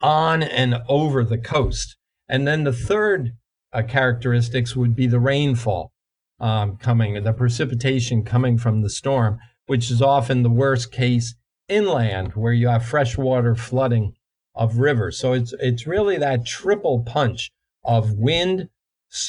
on 0.02 0.44
and 0.44 0.76
over 0.88 1.24
the 1.24 1.38
coast. 1.38 1.96
And 2.30 2.48
then 2.48 2.64
the 2.64 2.74
third 2.74 3.34
uh, 3.74 3.84
characteristics 3.84 4.76
would 4.76 4.96
be 4.96 5.08
the 5.08 5.20
rainfall 5.20 5.92
um, 6.40 6.78
coming, 6.78 7.22
the 7.24 7.34
precipitation 7.34 8.24
coming 8.24 8.58
from 8.58 8.82
the 8.82 8.90
storm, 8.90 9.40
which 9.66 9.90
is 9.90 10.02
often 10.02 10.44
the 10.44 10.50
worst 10.50 10.92
case 10.92 11.36
inland 11.68 12.34
where 12.34 12.54
you 12.54 12.68
have 12.68 12.86
freshwater 12.86 13.56
flooding 13.56 14.14
of 14.56 14.78
rivers. 14.78 15.18
So 15.20 15.34
it's 15.34 15.54
it's 15.60 15.86
really 15.86 16.18
that 16.18 16.46
triple 16.46 17.04
punch 17.04 17.52
of 17.84 18.14
wind, 18.14 18.70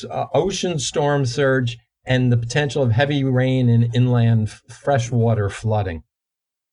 uh, 0.08 0.26
ocean 0.34 0.78
storm 0.78 1.26
surge, 1.26 1.78
and 2.08 2.32
the 2.32 2.36
potential 2.36 2.82
of 2.82 2.90
heavy 2.90 3.22
rain 3.22 3.68
and 3.68 3.94
inland 3.94 4.50
freshwater 4.50 5.48
flooding. 5.50 6.02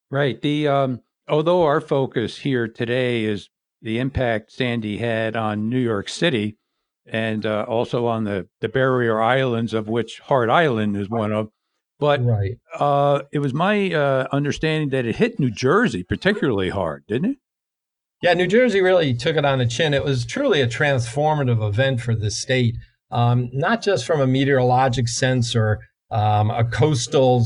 Right. 0.09 0.41
The 0.41 0.67
um, 0.67 1.01
although 1.27 1.63
our 1.63 1.81
focus 1.81 2.39
here 2.39 2.67
today 2.67 3.25
is 3.25 3.49
the 3.81 3.99
impact 3.99 4.51
Sandy 4.51 4.97
had 4.97 5.35
on 5.35 5.69
New 5.69 5.79
York 5.79 6.09
City 6.09 6.57
and 7.05 7.45
uh, 7.45 7.65
also 7.67 8.07
on 8.07 8.23
the, 8.23 8.47
the 8.61 8.69
barrier 8.69 9.21
islands, 9.21 9.73
of 9.73 9.87
which 9.87 10.19
Hart 10.19 10.49
Island 10.49 10.97
is 10.97 11.09
one 11.09 11.31
of. 11.31 11.49
But 11.99 12.25
right. 12.25 12.57
uh, 12.77 13.21
it 13.31 13.39
was 13.39 13.53
my 13.53 13.93
uh, 13.93 14.27
understanding 14.31 14.89
that 14.89 15.05
it 15.05 15.17
hit 15.17 15.39
New 15.39 15.51
Jersey 15.51 16.03
particularly 16.03 16.69
hard, 16.69 17.05
didn't 17.07 17.31
it? 17.31 17.37
Yeah, 18.21 18.33
New 18.33 18.47
Jersey 18.47 18.81
really 18.81 19.13
took 19.13 19.35
it 19.35 19.45
on 19.45 19.59
the 19.59 19.67
chin. 19.67 19.93
It 19.93 20.03
was 20.03 20.25
truly 20.25 20.61
a 20.61 20.67
transformative 20.67 21.65
event 21.65 22.01
for 22.01 22.15
the 22.15 22.31
state, 22.31 22.75
um, 23.11 23.49
not 23.53 23.81
just 23.81 24.05
from 24.05 24.21
a 24.21 24.27
meteorologic 24.27 25.07
sense 25.07 25.55
or 25.55 25.79
um, 26.11 26.51
a 26.51 26.63
coastal 26.63 27.45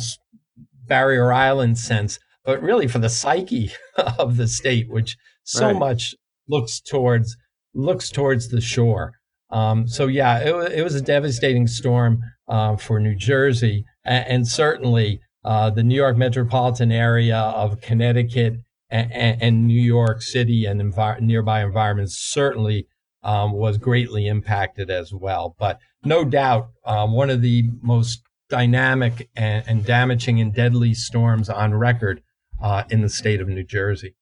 barrier 0.88 1.32
island 1.32 1.78
sense, 1.78 2.20
but 2.44 2.62
really 2.62 2.88
for 2.88 3.00
the 3.00 3.10
psyche 3.10 3.72
of 4.18 4.38
the 4.38 4.48
state, 4.48 4.90
which 4.90 5.18
so 5.44 5.68
right. 5.68 5.76
much 5.76 6.16
looks 6.48 6.82
towards 6.82 7.36
looks 7.74 8.10
towards 8.10 8.50
the 8.50 8.62
shore. 8.62 9.14
Um, 9.52 9.88
so 9.88 10.08
yeah, 10.08 10.40
it, 10.40 10.74
it, 10.74 10.84
was 10.84 10.96
a 10.96 11.02
devastating 11.02 11.68
storm 11.68 12.20
uh, 12.48 12.76
for 12.76 13.00
New 13.00 13.16
Jersey, 13.16 13.84
and, 14.06 14.28
and 14.28 14.48
certainly 14.48 15.22
uh, 15.44 15.70
the 15.70 15.84
New 15.84 15.96
York 15.96 16.18
metropolitan 16.18 16.92
area 16.92 17.38
of 17.38 17.82
Connecticut 17.82 18.56
and, 18.90 19.42
and 19.42 19.68
New 19.68 19.82
York 19.82 20.22
City 20.22 20.66
and 20.66 20.82
envir- 20.82 21.22
nearby 21.22 21.64
environments 21.64 22.18
certainly 22.20 22.86
um, 23.24 23.52
was 23.52 23.78
greatly 23.78 24.28
impacted 24.28 24.90
as 24.90 25.14
well. 25.14 25.56
But 25.60 25.80
no 26.04 26.24
doubt, 26.24 26.70
um, 26.86 27.14
one 27.14 27.30
of 27.30 27.42
the 27.42 27.66
most 27.82 28.22
dynamic 28.50 29.30
and, 29.36 29.64
and, 29.68 29.86
damaging 29.86 30.42
and 30.42 30.54
deadly 30.54 30.94
storms 30.94 31.50
on 31.50 31.74
record 31.76 32.24
uh, 32.62 32.84
in 32.90 33.02
the 33.02 33.10
state 33.10 33.42
of 33.42 33.48
New 33.48 33.64
Jersey. 33.64 34.16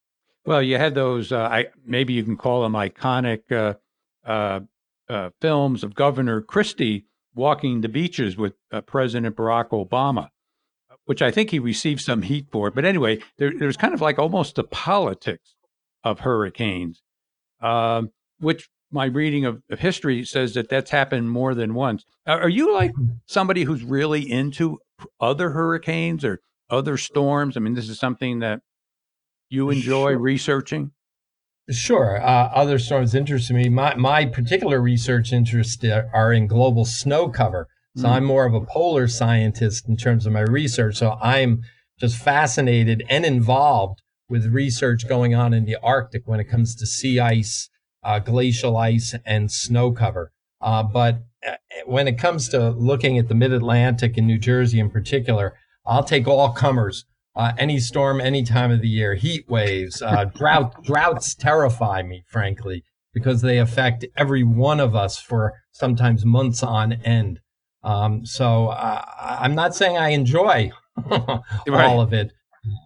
Well, 0.46 0.62
you 0.62 0.78
had 0.78 0.96
those. 0.96 1.32
Uh, 1.32 1.44
I 1.44 1.68
maybe 1.86 2.14
you 2.14 2.24
can 2.24 2.38
call 2.38 2.64
them 2.64 2.74
iconic 2.74 3.52
uh, 3.52 3.76
uh, 4.26 4.62
uh 5.10 5.30
films 5.42 5.84
of 5.84 5.96
Governor 5.96 6.42
Christie 6.42 7.06
walking 7.36 7.82
the 7.82 7.90
beaches 7.90 8.36
with 8.36 8.54
uh, 8.72 8.82
President 8.82 9.36
Barack 9.36 9.70
Obama, 9.70 10.30
which 11.06 11.22
I 11.22 11.32
think 11.32 11.52
he 11.52 11.60
received 11.60 12.02
some 12.02 12.24
heat 12.24 12.48
for. 12.52 12.72
But 12.72 12.86
anyway, 12.86 13.20
there, 13.38 13.52
there's 13.58 13.78
kind 13.78 13.94
of 13.94 14.02
like 14.02 14.20
almost 14.20 14.56
the 14.56 14.64
politics 14.64 15.56
of 16.04 16.22
hurricanes, 16.22 17.02
um, 17.62 18.12
which 18.40 18.70
my 18.92 19.06
reading 19.06 19.46
of, 19.46 19.62
of, 19.70 19.80
history 19.80 20.24
says 20.24 20.54
that 20.54 20.70
that's 20.70 20.92
happened 20.92 21.30
more 21.30 21.54
than 21.54 21.74
once. 21.74 22.06
Are 22.26 22.50
you 22.50 22.74
like 22.74 22.92
somebody 23.26 23.64
who's 23.64 23.84
really 23.84 24.30
into 24.30 24.80
other 25.20 25.52
hurricanes 25.52 26.24
or 26.24 26.40
other 26.70 26.98
storms? 26.98 27.58
I 27.58 27.60
mean, 27.60 27.74
this 27.74 27.90
is 27.90 28.00
something 28.00 28.40
that 28.40 28.62
you 29.50 29.70
enjoy 29.70 30.12
sure. 30.12 30.20
researching? 30.20 30.92
Sure. 31.70 32.22
Uh, 32.22 32.50
other 32.54 32.80
storms 32.80 33.14
interest 33.14 33.52
me. 33.52 33.68
My, 33.68 33.96
my 33.96 34.26
particular 34.26 34.82
research 34.82 35.34
interests 35.34 35.84
are 36.14 36.32
in 36.32 36.48
global 36.48 36.86
snow 36.86 37.30
cover. 37.30 37.68
So 37.98 38.08
mm. 38.08 38.12
I'm 38.12 38.24
more 38.24 38.46
of 38.46 38.54
a 38.54 38.62
polar 38.62 39.08
scientist 39.08 39.88
in 39.90 39.98
terms 39.98 40.26
of 40.26 40.32
my 40.32 40.42
research. 40.42 40.96
So 40.96 41.18
I'm 41.22 41.64
just 42.00 42.18
fascinated 42.18 43.04
and 43.10 43.26
involved 43.26 44.02
with 44.30 44.46
research 44.46 45.08
going 45.08 45.34
on 45.36 45.54
in 45.54 45.66
the 45.66 45.78
Arctic 45.82 46.24
when 46.26 46.40
it 46.40 46.46
comes 46.46 46.76
to 46.76 46.86
sea 46.86 47.20
ice, 47.20 47.70
uh, 48.04 48.20
glacial 48.20 48.78
ice, 48.78 49.16
and 49.26 49.52
snow 49.52 49.92
cover. 49.92 50.32
Uh, 50.62 50.84
but 50.84 51.24
uh, 51.46 51.54
when 51.86 52.08
it 52.08 52.18
comes 52.18 52.50
to 52.50 52.72
looking 52.72 53.18
at 53.18 53.28
the 53.28 53.36
mid 53.36 53.54
Atlantic 53.54 54.18
and 54.18 54.28
New 54.28 54.38
Jersey 54.40 54.80
in 54.80 54.90
particular, 54.90 55.56
I'll 55.86 56.04
take 56.04 56.28
all 56.28 56.52
comers 56.52 57.06
uh, 57.38 57.54
any 57.60 57.80
storm, 57.80 58.20
any 58.20 58.44
time 58.44 58.72
of 58.72 58.82
the 58.82 58.90
year, 58.90 59.14
heat 59.14 59.48
waves, 59.48 60.02
uh, 60.02 60.26
drought, 60.36 60.84
droughts 60.84 61.36
terrify 61.36 62.02
me, 62.02 62.24
frankly, 62.28 62.84
because 63.14 63.42
they 63.42 63.60
affect 63.60 64.04
every 64.16 64.44
one 64.44 64.80
of 64.80 64.96
us 64.96 65.20
for 65.20 65.54
sometimes 65.72 66.26
months 66.26 66.64
on 66.64 66.94
end. 66.94 67.40
Um, 67.84 68.26
so 68.26 68.70
uh, 68.70 69.06
I'm 69.20 69.54
not 69.54 69.76
saying 69.76 69.98
I 69.98 70.10
enjoy 70.10 70.72
all 71.12 71.44
right. 71.68 72.00
of 72.00 72.12
it, 72.12 72.32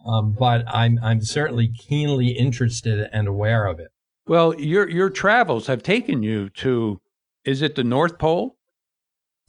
um, 0.06 0.36
but 0.38 0.65
I'm 0.67 1.00
I'm 1.02 1.21
certainly 1.21 1.69
keenly 1.69 2.32
interested 2.32 3.10
and 3.13 3.28
aware 3.30 3.65
of 3.65 3.80
it. 3.80 3.88
Well, 4.32 4.58
your 4.58 4.89
your 4.89 5.10
travels 5.10 5.67
have 5.67 5.84
taken 5.84 6.24
you 6.24 6.48
to, 6.52 7.02
is 7.44 7.62
it 7.62 7.76
the 7.76 7.84
North 7.84 8.17
Pole? 8.17 8.56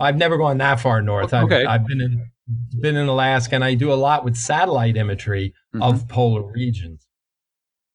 I've 0.00 0.16
never 0.16 0.36
gone 0.36 0.58
that 0.58 0.80
far 0.80 1.00
north. 1.00 1.32
I've, 1.32 1.44
okay. 1.44 1.64
I've 1.64 1.86
been 1.86 2.00
in 2.00 2.32
been 2.80 2.96
in 2.96 3.06
Alaska, 3.06 3.54
and 3.54 3.62
I 3.62 3.74
do 3.74 3.92
a 3.92 3.94
lot 3.94 4.24
with 4.24 4.34
satellite 4.36 4.96
imagery 4.96 5.54
mm-hmm. 5.72 5.84
of 5.84 6.08
polar 6.08 6.42
regions. 6.42 7.06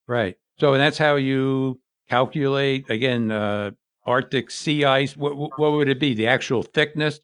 Right. 0.08 0.38
So, 0.62 0.76
and 0.76 0.82
that's 0.82 0.98
how 0.98 1.18
you 1.18 1.82
calculate 2.08 2.90
again 2.90 3.32
uh, 3.32 3.72
Arctic 4.06 4.50
sea 4.50 4.86
ice. 4.86 5.18
What, 5.18 5.36
what 5.36 5.74
would 5.74 5.90
it 5.90 6.00
be? 6.00 6.14
The 6.14 6.28
actual 6.28 6.64
thickness 6.64 7.20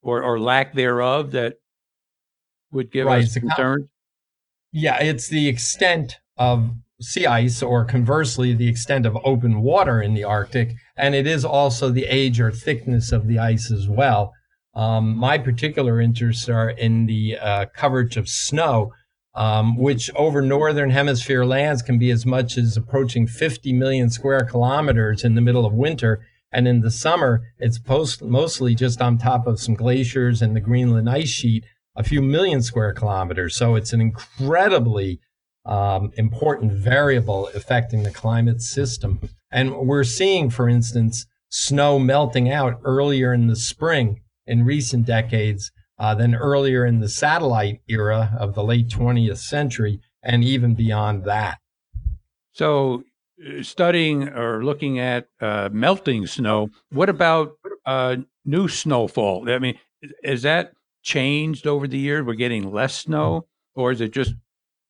or, 0.00 0.22
or 0.22 0.38
lack 0.38 0.74
thereof 0.74 1.32
that 1.32 1.56
would 2.70 2.92
give 2.92 3.06
right. 3.06 3.24
us 3.24 3.36
concern? 3.36 3.88
Yeah, 4.70 5.02
it's 5.02 5.26
the 5.26 5.48
extent 5.48 6.20
of 6.36 6.70
sea 7.00 7.26
ice, 7.26 7.62
or 7.62 7.84
conversely, 7.84 8.52
the 8.54 8.68
extent 8.68 9.06
of 9.06 9.16
open 9.24 9.60
water 9.62 10.02
in 10.02 10.14
the 10.14 10.24
Arctic, 10.24 10.74
and 10.96 11.14
it 11.14 11.26
is 11.26 11.44
also 11.44 11.90
the 11.90 12.06
age 12.06 12.40
or 12.40 12.50
thickness 12.50 13.12
of 13.12 13.26
the 13.26 13.38
ice 13.38 13.70
as 13.70 13.88
well. 13.88 14.32
Um, 14.74 15.16
my 15.16 15.38
particular 15.38 16.00
interests 16.00 16.48
are 16.48 16.70
in 16.70 17.06
the 17.06 17.38
uh, 17.40 17.66
coverage 17.74 18.16
of 18.16 18.28
snow, 18.28 18.92
um, 19.34 19.76
which 19.76 20.10
over 20.16 20.42
northern 20.42 20.90
hemisphere 20.90 21.44
lands 21.44 21.82
can 21.82 21.98
be 21.98 22.10
as 22.10 22.26
much 22.26 22.58
as 22.58 22.76
approaching 22.76 23.26
50 23.26 23.72
million 23.72 24.10
square 24.10 24.44
kilometers 24.44 25.24
in 25.24 25.34
the 25.34 25.40
middle 25.40 25.64
of 25.64 25.72
winter. 25.72 26.26
And 26.50 26.66
in 26.66 26.80
the 26.80 26.90
summer, 26.90 27.42
it's 27.58 27.78
post- 27.78 28.22
mostly 28.22 28.74
just 28.74 29.00
on 29.00 29.18
top 29.18 29.46
of 29.46 29.60
some 29.60 29.74
glaciers 29.74 30.42
and 30.42 30.56
the 30.56 30.60
Greenland 30.60 31.08
ice 31.08 31.28
sheet, 31.28 31.64
a 31.94 32.02
few 32.02 32.22
million 32.22 32.62
square 32.62 32.92
kilometers. 32.92 33.56
So 33.56 33.74
it's 33.74 33.92
an 33.92 34.00
incredibly 34.00 35.20
um, 35.68 36.12
important 36.16 36.72
variable 36.72 37.48
affecting 37.54 38.02
the 38.02 38.10
climate 38.10 38.62
system. 38.62 39.20
And 39.52 39.76
we're 39.76 40.04
seeing, 40.04 40.50
for 40.50 40.68
instance, 40.68 41.26
snow 41.50 41.98
melting 41.98 42.50
out 42.50 42.80
earlier 42.84 43.32
in 43.32 43.46
the 43.46 43.56
spring 43.56 44.22
in 44.46 44.64
recent 44.64 45.06
decades 45.06 45.70
uh, 45.98 46.14
than 46.14 46.34
earlier 46.34 46.86
in 46.86 47.00
the 47.00 47.08
satellite 47.08 47.80
era 47.88 48.34
of 48.38 48.54
the 48.54 48.64
late 48.64 48.88
20th 48.88 49.38
century 49.38 50.00
and 50.22 50.42
even 50.42 50.74
beyond 50.74 51.24
that. 51.24 51.58
So, 52.52 53.04
uh, 53.46 53.62
studying 53.62 54.28
or 54.28 54.64
looking 54.64 54.98
at 54.98 55.28
uh, 55.40 55.68
melting 55.70 56.26
snow, 56.26 56.70
what 56.90 57.08
about 57.08 57.52
uh, 57.84 58.16
new 58.44 58.68
snowfall? 58.68 59.48
I 59.50 59.58
mean, 59.58 59.78
is 60.22 60.42
that 60.42 60.72
changed 61.02 61.66
over 61.66 61.86
the 61.86 61.98
years? 61.98 62.24
We're 62.24 62.34
getting 62.34 62.72
less 62.72 62.96
snow, 62.96 63.46
or 63.74 63.92
is 63.92 64.00
it 64.00 64.12
just 64.12 64.34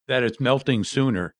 that 0.08 0.22
it's 0.22 0.40
melting 0.40 0.84
sooner? 0.84 1.34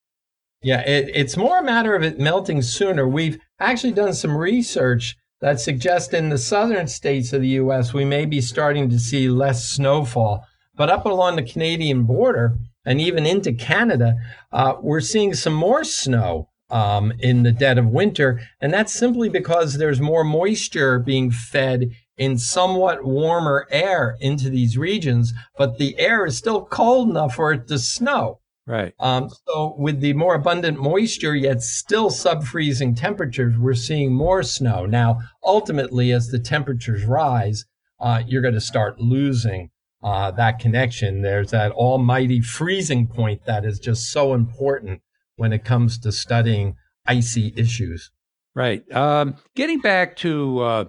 Yeah, 0.63 0.81
it, 0.81 1.11
it's 1.15 1.37
more 1.37 1.59
a 1.59 1.65
matter 1.65 1.95
of 1.95 2.03
it 2.03 2.19
melting 2.19 2.63
sooner. 2.63 3.09
We've 3.09 3.39
actually 3.61 3.93
done 3.93 4.15
some 4.15 4.37
research 4.37 5.17
that 5.41 5.61
suggests 5.61 6.13
in 6.13 6.31
the 6.31 6.39
southern 6.39 6.89
states 6.89 7.33
of 7.33 7.43
the 7.43 7.49
U.S. 7.49 7.95
we 7.95 8.05
may 8.05 8.27
be 8.27 8.41
starting 8.41 8.91
to 8.91 8.99
see 8.99 9.29
less 9.29 9.69
snowfall. 9.69 10.45
But 10.75 10.91
up 10.91 11.07
along 11.07 11.37
the 11.37 11.43
Canadian 11.43 12.05
border 12.05 12.57
and 12.85 13.01
even 13.01 13.27
into 13.27 13.53
Canada, 13.53 14.17
uh, 14.53 14.75
we're 14.81 15.01
seeing 15.01 15.35
some 15.35 15.53
more 15.53 15.85
snow 15.85 16.49
um, 16.71 17.13
in 17.21 17.43
the 17.43 17.53
dead 17.53 17.79
of 17.79 17.87
winter. 17.87 18.41
And 18.61 18.73
that's 18.73 18.93
simply 18.93 19.29
because 19.29 19.75
there's 19.75 20.01
more 20.01 20.25
moisture 20.25 20.99
being 20.99 21.31
fed 21.31 21.93
in 22.17 22.37
somewhat 22.37 23.05
warmer 23.05 23.67
air 23.71 24.17
into 24.21 24.51
these 24.51 24.77
regions, 24.77 25.33
but 25.57 25.79
the 25.79 25.99
air 25.99 26.27
is 26.27 26.37
still 26.37 26.65
cold 26.65 27.11
enough 27.11 27.37
for 27.37 27.53
it 27.53 27.69
to 27.69 27.79
snow. 27.79 28.41
Right. 28.69 28.93
Um, 29.01 29.31
so 29.47 29.75
with 29.79 30.01
the 30.01 30.13
more 30.13 30.35
abundant 30.35 30.79
moisture, 30.79 31.35
yet 31.35 31.63
still 31.63 32.11
sub-freezing 32.11 32.97
temperatures, 32.97 33.57
we're 33.57 33.73
seeing 33.73 34.13
more 34.13 34.43
snow. 34.43 34.85
Now, 34.85 35.21
ultimately, 35.43 36.13
as 36.13 36.29
the 36.29 36.39
temperatures 36.39 37.07
rise, 37.07 37.65
uh, 37.99 38.23
you're 38.27 38.43
going 38.43 38.53
to 38.53 38.61
start 38.61 39.01
losing 39.01 39.71
uh, 40.03 40.33
that 40.33 40.59
connection. 40.59 41.23
There's 41.23 41.51
that 41.53 41.73
almighty 41.73 42.43
freezing 42.43 43.07
point 43.07 43.47
that 43.47 43.65
is 43.65 43.79
just 43.79 44.13
so 44.13 44.35
important 44.35 45.01
when 45.37 45.55
it 45.55 45.65
comes 45.65 45.99
to 46.01 46.13
studying 46.13 46.77
icy 47.07 47.55
issues. 47.57 48.11
Right. 48.55 48.85
Um, 48.93 49.37
getting 49.55 49.81
back 49.81 50.17
to 50.17 50.59
uh, 50.61 50.85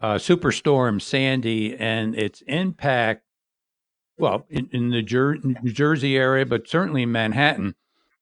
uh, 0.00 0.14
Superstorm 0.14 1.02
Sandy 1.02 1.76
and 1.76 2.14
its 2.14 2.42
impact, 2.46 3.24
well, 4.18 4.46
in, 4.50 4.68
in 4.72 4.90
the 4.90 5.02
Jer- 5.02 5.36
New 5.42 5.72
Jersey 5.72 6.16
area, 6.16 6.44
but 6.46 6.68
certainly 6.68 7.02
in 7.02 7.12
Manhattan, 7.12 7.74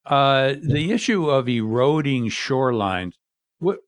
uh, 0.05 0.55
the 0.63 0.93
issue 0.93 1.29
of 1.31 1.49
eroding 1.49 2.29
shorelines, 2.29 3.15
wh- 3.65 3.81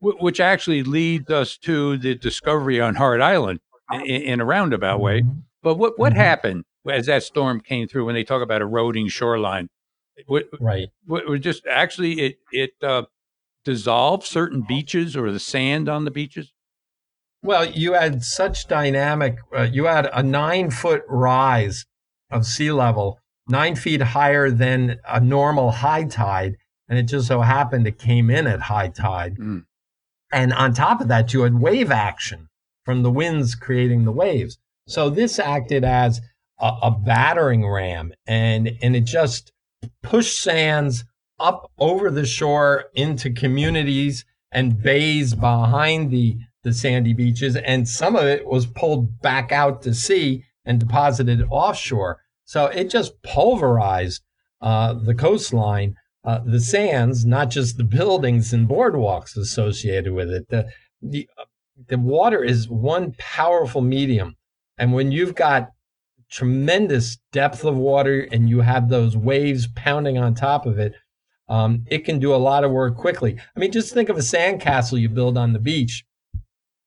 wh- 0.00 0.20
which 0.20 0.40
actually 0.40 0.82
leads 0.82 1.30
us 1.30 1.56
to 1.58 1.96
the 1.96 2.14
discovery 2.14 2.80
on 2.80 2.96
Hart 2.96 3.20
Island 3.20 3.60
in, 3.92 4.00
in 4.04 4.40
a 4.40 4.44
roundabout 4.44 5.00
way. 5.00 5.22
Mm-hmm. 5.22 5.40
But 5.62 5.76
what, 5.76 5.98
what 5.98 6.12
happened 6.12 6.64
as 6.88 7.06
that 7.06 7.22
storm 7.22 7.60
came 7.60 7.88
through 7.88 8.04
when 8.06 8.14
they 8.14 8.24
talk 8.24 8.42
about 8.42 8.60
eroding 8.62 9.08
shoreline? 9.08 9.68
What, 10.26 10.48
Right. 10.60 10.88
what 11.06 11.26
was 11.28 11.40
just 11.40 11.66
actually 11.66 12.20
it 12.20 12.38
it 12.50 12.70
uh, 12.82 13.04
dissolved 13.64 14.26
certain 14.26 14.62
beaches 14.62 15.16
or 15.16 15.30
the 15.30 15.38
sand 15.38 15.88
on 15.88 16.04
the 16.04 16.10
beaches? 16.10 16.52
Well, 17.42 17.66
you 17.66 17.92
had 17.92 18.24
such 18.24 18.66
dynamic, 18.66 19.38
uh, 19.56 19.62
you 19.62 19.84
had 19.84 20.08
a 20.12 20.22
nine 20.22 20.70
foot 20.70 21.02
rise 21.08 21.86
of 22.30 22.46
sea 22.46 22.72
level, 22.72 23.20
nine 23.48 23.76
feet 23.76 24.02
higher 24.02 24.50
than 24.50 24.98
a 25.08 25.20
normal 25.20 25.70
high 25.70 26.04
tide. 26.04 26.56
And 26.88 26.98
it 26.98 27.04
just 27.04 27.28
so 27.28 27.42
happened 27.42 27.86
it 27.86 27.98
came 27.98 28.30
in 28.30 28.46
at 28.46 28.60
high 28.62 28.88
tide. 28.88 29.36
Mm. 29.36 29.64
And 30.32 30.52
on 30.52 30.74
top 30.74 31.00
of 31.00 31.08
that, 31.08 31.32
you 31.32 31.42
had 31.42 31.60
wave 31.60 31.90
action 31.90 32.48
from 32.84 33.02
the 33.02 33.10
winds 33.10 33.54
creating 33.54 34.04
the 34.04 34.12
waves. 34.12 34.58
So 34.86 35.10
this 35.10 35.38
acted 35.38 35.84
as 35.84 36.20
a, 36.58 36.72
a 36.82 36.90
battering 36.90 37.66
ram 37.68 38.12
and, 38.26 38.70
and 38.82 38.96
it 38.96 39.04
just 39.04 39.52
pushed 40.02 40.40
sands 40.42 41.04
up 41.38 41.70
over 41.78 42.10
the 42.10 42.26
shore 42.26 42.86
into 42.94 43.30
communities 43.30 44.24
and 44.50 44.82
bays 44.82 45.34
behind 45.34 46.10
the, 46.10 46.38
the 46.64 46.72
sandy 46.72 47.12
beaches. 47.12 47.56
And 47.56 47.88
some 47.88 48.16
of 48.16 48.24
it 48.24 48.46
was 48.46 48.66
pulled 48.66 49.20
back 49.20 49.52
out 49.52 49.82
to 49.82 49.94
sea 49.94 50.44
and 50.64 50.80
deposited 50.80 51.42
offshore. 51.50 52.20
So 52.44 52.66
it 52.66 52.90
just 52.90 53.22
pulverized 53.22 54.22
uh, 54.60 54.94
the 54.94 55.14
coastline, 55.14 55.94
uh, 56.24 56.40
the 56.44 56.60
sands, 56.60 57.24
not 57.24 57.50
just 57.50 57.76
the 57.76 57.84
buildings 57.84 58.52
and 58.52 58.68
boardwalks 58.68 59.36
associated 59.36 60.12
with 60.12 60.30
it. 60.30 60.48
The, 60.48 60.68
the, 61.00 61.28
the 61.88 61.98
water 61.98 62.42
is 62.42 62.68
one 62.68 63.14
powerful 63.18 63.82
medium. 63.82 64.36
And 64.78 64.92
when 64.92 65.12
you've 65.12 65.34
got 65.34 65.70
tremendous 66.30 67.18
depth 67.32 67.64
of 67.64 67.76
water 67.76 68.28
and 68.32 68.48
you 68.48 68.60
have 68.60 68.88
those 68.88 69.16
waves 69.16 69.68
pounding 69.74 70.18
on 70.18 70.34
top 70.34 70.66
of 70.66 70.78
it, 70.78 70.92
um, 71.48 71.84
it 71.86 72.04
can 72.04 72.18
do 72.18 72.34
a 72.34 72.36
lot 72.36 72.64
of 72.64 72.70
work 72.70 72.96
quickly. 72.96 73.38
I 73.56 73.60
mean, 73.60 73.72
just 73.72 73.94
think 73.94 74.08
of 74.08 74.16
a 74.16 74.20
sandcastle 74.20 75.00
you 75.00 75.08
build 75.08 75.38
on 75.38 75.52
the 75.52 75.58
beach 75.58 76.04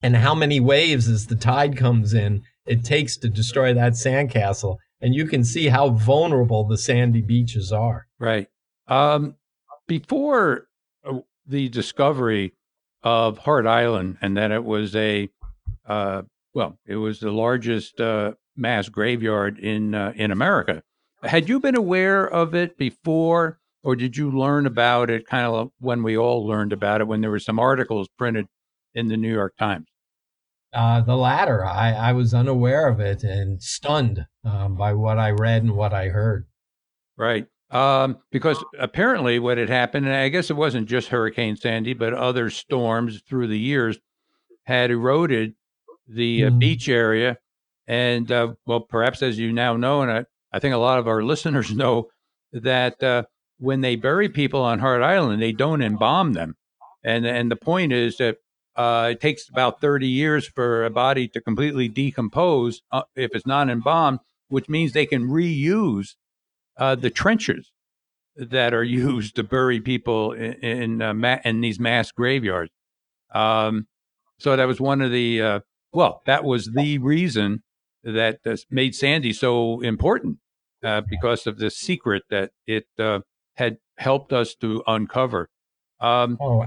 and 0.04 0.16
how 0.16 0.34
many 0.34 0.60
waves 0.60 1.08
as 1.08 1.28
the 1.28 1.36
tide 1.36 1.78
comes 1.78 2.14
in 2.14 2.44
it 2.66 2.84
takes 2.84 3.18
to 3.18 3.30
destroy 3.30 3.74
that 3.74 3.94
sandcastle. 3.94 4.78
And 5.02 5.16
you 5.16 5.26
can 5.26 5.44
see 5.44 5.68
how 5.68 5.90
vulnerable 5.90 6.68
the 6.68 6.78
sandy 6.78 7.22
beaches 7.22 7.72
are. 7.72 8.08
Right. 8.20 8.48
Um, 8.88 9.36
before 9.88 10.68
uh, 11.04 11.20
the 11.46 11.70
discovery 11.70 12.54
of 13.04 13.40
Hart 13.40 13.66
Island, 13.66 14.18
and 14.22 14.38
that 14.38 14.52
it 14.52 14.64
was 14.64 14.96
a, 14.96 15.28
uh, 15.88 16.22
well, 16.54 16.78
it 16.86 16.98
was 16.98 17.20
the 17.20 17.32
largest 17.32 18.00
uh, 18.00 18.34
mass 18.56 18.90
graveyard 18.90 19.58
in 19.58 19.96
uh, 19.96 20.14
in 20.16 20.32
America. 20.32 20.84
Had 21.24 21.50
you 21.50 21.60
been 21.60 21.76
aware 21.76 22.28
of 22.28 22.54
it 22.54 22.78
before, 22.78 23.60
or 23.84 23.96
did 23.96 24.18
you 24.18 24.30
learn 24.30 24.68
about 24.68 25.10
it 25.10 25.26
kind 25.26 25.48
of 25.48 25.72
when 25.80 26.04
we 26.04 26.16
all 26.16 26.46
learned 26.46 26.74
about 26.74 27.02
it 27.02 27.08
when 27.08 27.22
there 27.22 27.32
were 27.32 27.40
some 27.40 27.60
articles 27.60 28.08
printed 28.18 28.48
in 28.94 29.08
the 29.08 29.18
New 29.18 29.34
York 29.34 29.56
Times? 29.58 29.88
Uh, 30.74 31.02
the 31.02 31.18
latter, 31.18 31.66
I, 31.66 31.92
I 31.92 32.14
was 32.14 32.34
unaware 32.34 32.88
of 32.88 33.00
it 33.00 33.24
and 33.24 33.62
stunned 33.62 34.26
um, 34.46 34.76
by 34.76 34.94
what 34.94 35.20
I 35.20 35.32
read 35.32 35.64
and 35.64 35.76
what 35.76 35.94
I 35.94 36.08
heard. 36.10 36.46
Right. 37.18 37.46
Um, 37.70 38.18
because 38.32 38.64
apparently 38.80 39.38
what 39.40 39.58
had 39.58 39.70
happened, 39.70 40.06
and 40.06 40.16
I 40.16 40.30
guess 40.30 40.50
it 40.50 40.56
wasn't 40.56 40.88
just 40.90 41.10
Hurricane 41.10 41.56
Sandy, 41.56 41.94
but 41.94 42.14
other 42.14 42.50
storms 42.50 43.22
through 43.28 43.48
the 43.48 43.60
years 43.60 43.98
had 44.64 44.92
eroded 44.92 45.54
the 46.08 46.46
uh, 46.46 46.50
Mm. 46.50 46.60
beach 46.60 46.88
area. 46.90 47.38
And, 47.88 48.32
uh, 48.32 48.54
well, 48.66 48.82
perhaps 48.82 49.22
as 49.22 49.38
you 49.40 49.52
now 49.52 49.76
know, 49.76 50.02
and 50.02 50.12
I, 50.12 50.26
I 50.54 50.60
think 50.60 50.74
a 50.74 50.78
lot 50.78 51.00
of 51.00 51.08
our 51.08 51.24
listeners 51.32 51.74
know, 51.74 52.10
that 52.54 53.02
uh, 53.04 53.24
when 53.60 53.82
they 53.82 53.96
bury 53.96 54.28
people 54.30 54.62
on 54.62 54.80
Hart 54.80 55.02
Island, 55.02 55.42
they 55.42 55.52
don't 55.54 55.82
embalm 55.82 56.34
them. 56.34 56.56
And, 57.04 57.26
and 57.26 57.50
the 57.50 57.56
point 57.56 57.94
is 57.94 58.18
that 58.18 58.38
uh, 58.76 59.10
it 59.12 59.22
takes 59.22 59.50
about 59.50 59.82
30 59.82 60.08
years 60.08 60.48
for 60.48 60.86
a 60.86 60.90
body 60.90 61.28
to 61.28 61.42
completely 61.42 61.88
decompose 61.88 62.82
uh, 62.92 63.04
if 63.16 63.32
it's 63.34 63.46
not 63.46 63.70
embalmed, 63.70 64.20
which 64.48 64.70
means 64.70 64.94
they 64.94 65.06
can 65.06 65.28
reuse 65.28 66.16
uh, 66.78 66.96
the 66.96 67.10
trenches 67.10 67.72
that 68.36 68.74
are 68.74 68.84
used 69.10 69.36
to 69.36 69.44
bury 69.44 69.80
people 69.80 70.32
in 70.32 70.54
in, 70.54 71.02
uh, 71.02 71.14
ma- 71.14 71.40
in 71.44 71.62
these 71.62 71.80
mass 71.80 72.12
graveyards. 72.12 72.72
Um, 73.34 73.88
so 74.40 74.56
that 74.56 74.66
was 74.68 74.80
one 74.80 75.02
of 75.02 75.12
the 75.12 75.42
uh, 75.42 75.60
well, 75.94 76.22
that 76.26 76.44
was 76.44 76.72
the 76.74 76.98
reason 76.98 77.64
that 78.04 78.40
made 78.72 78.96
Sandy 78.96 79.34
so 79.34 79.82
important 79.82 80.38
uh, 80.84 81.02
because 81.02 81.46
of 81.46 81.60
the 81.60 81.70
secret 81.70 82.24
that 82.30 82.52
it 82.66 82.86
had 83.56 83.78
helped 83.98 84.34
us 84.34 84.56
to 84.56 84.82
uncover. 84.88 85.50
Um, 86.00 86.38
Oh, 86.42 86.66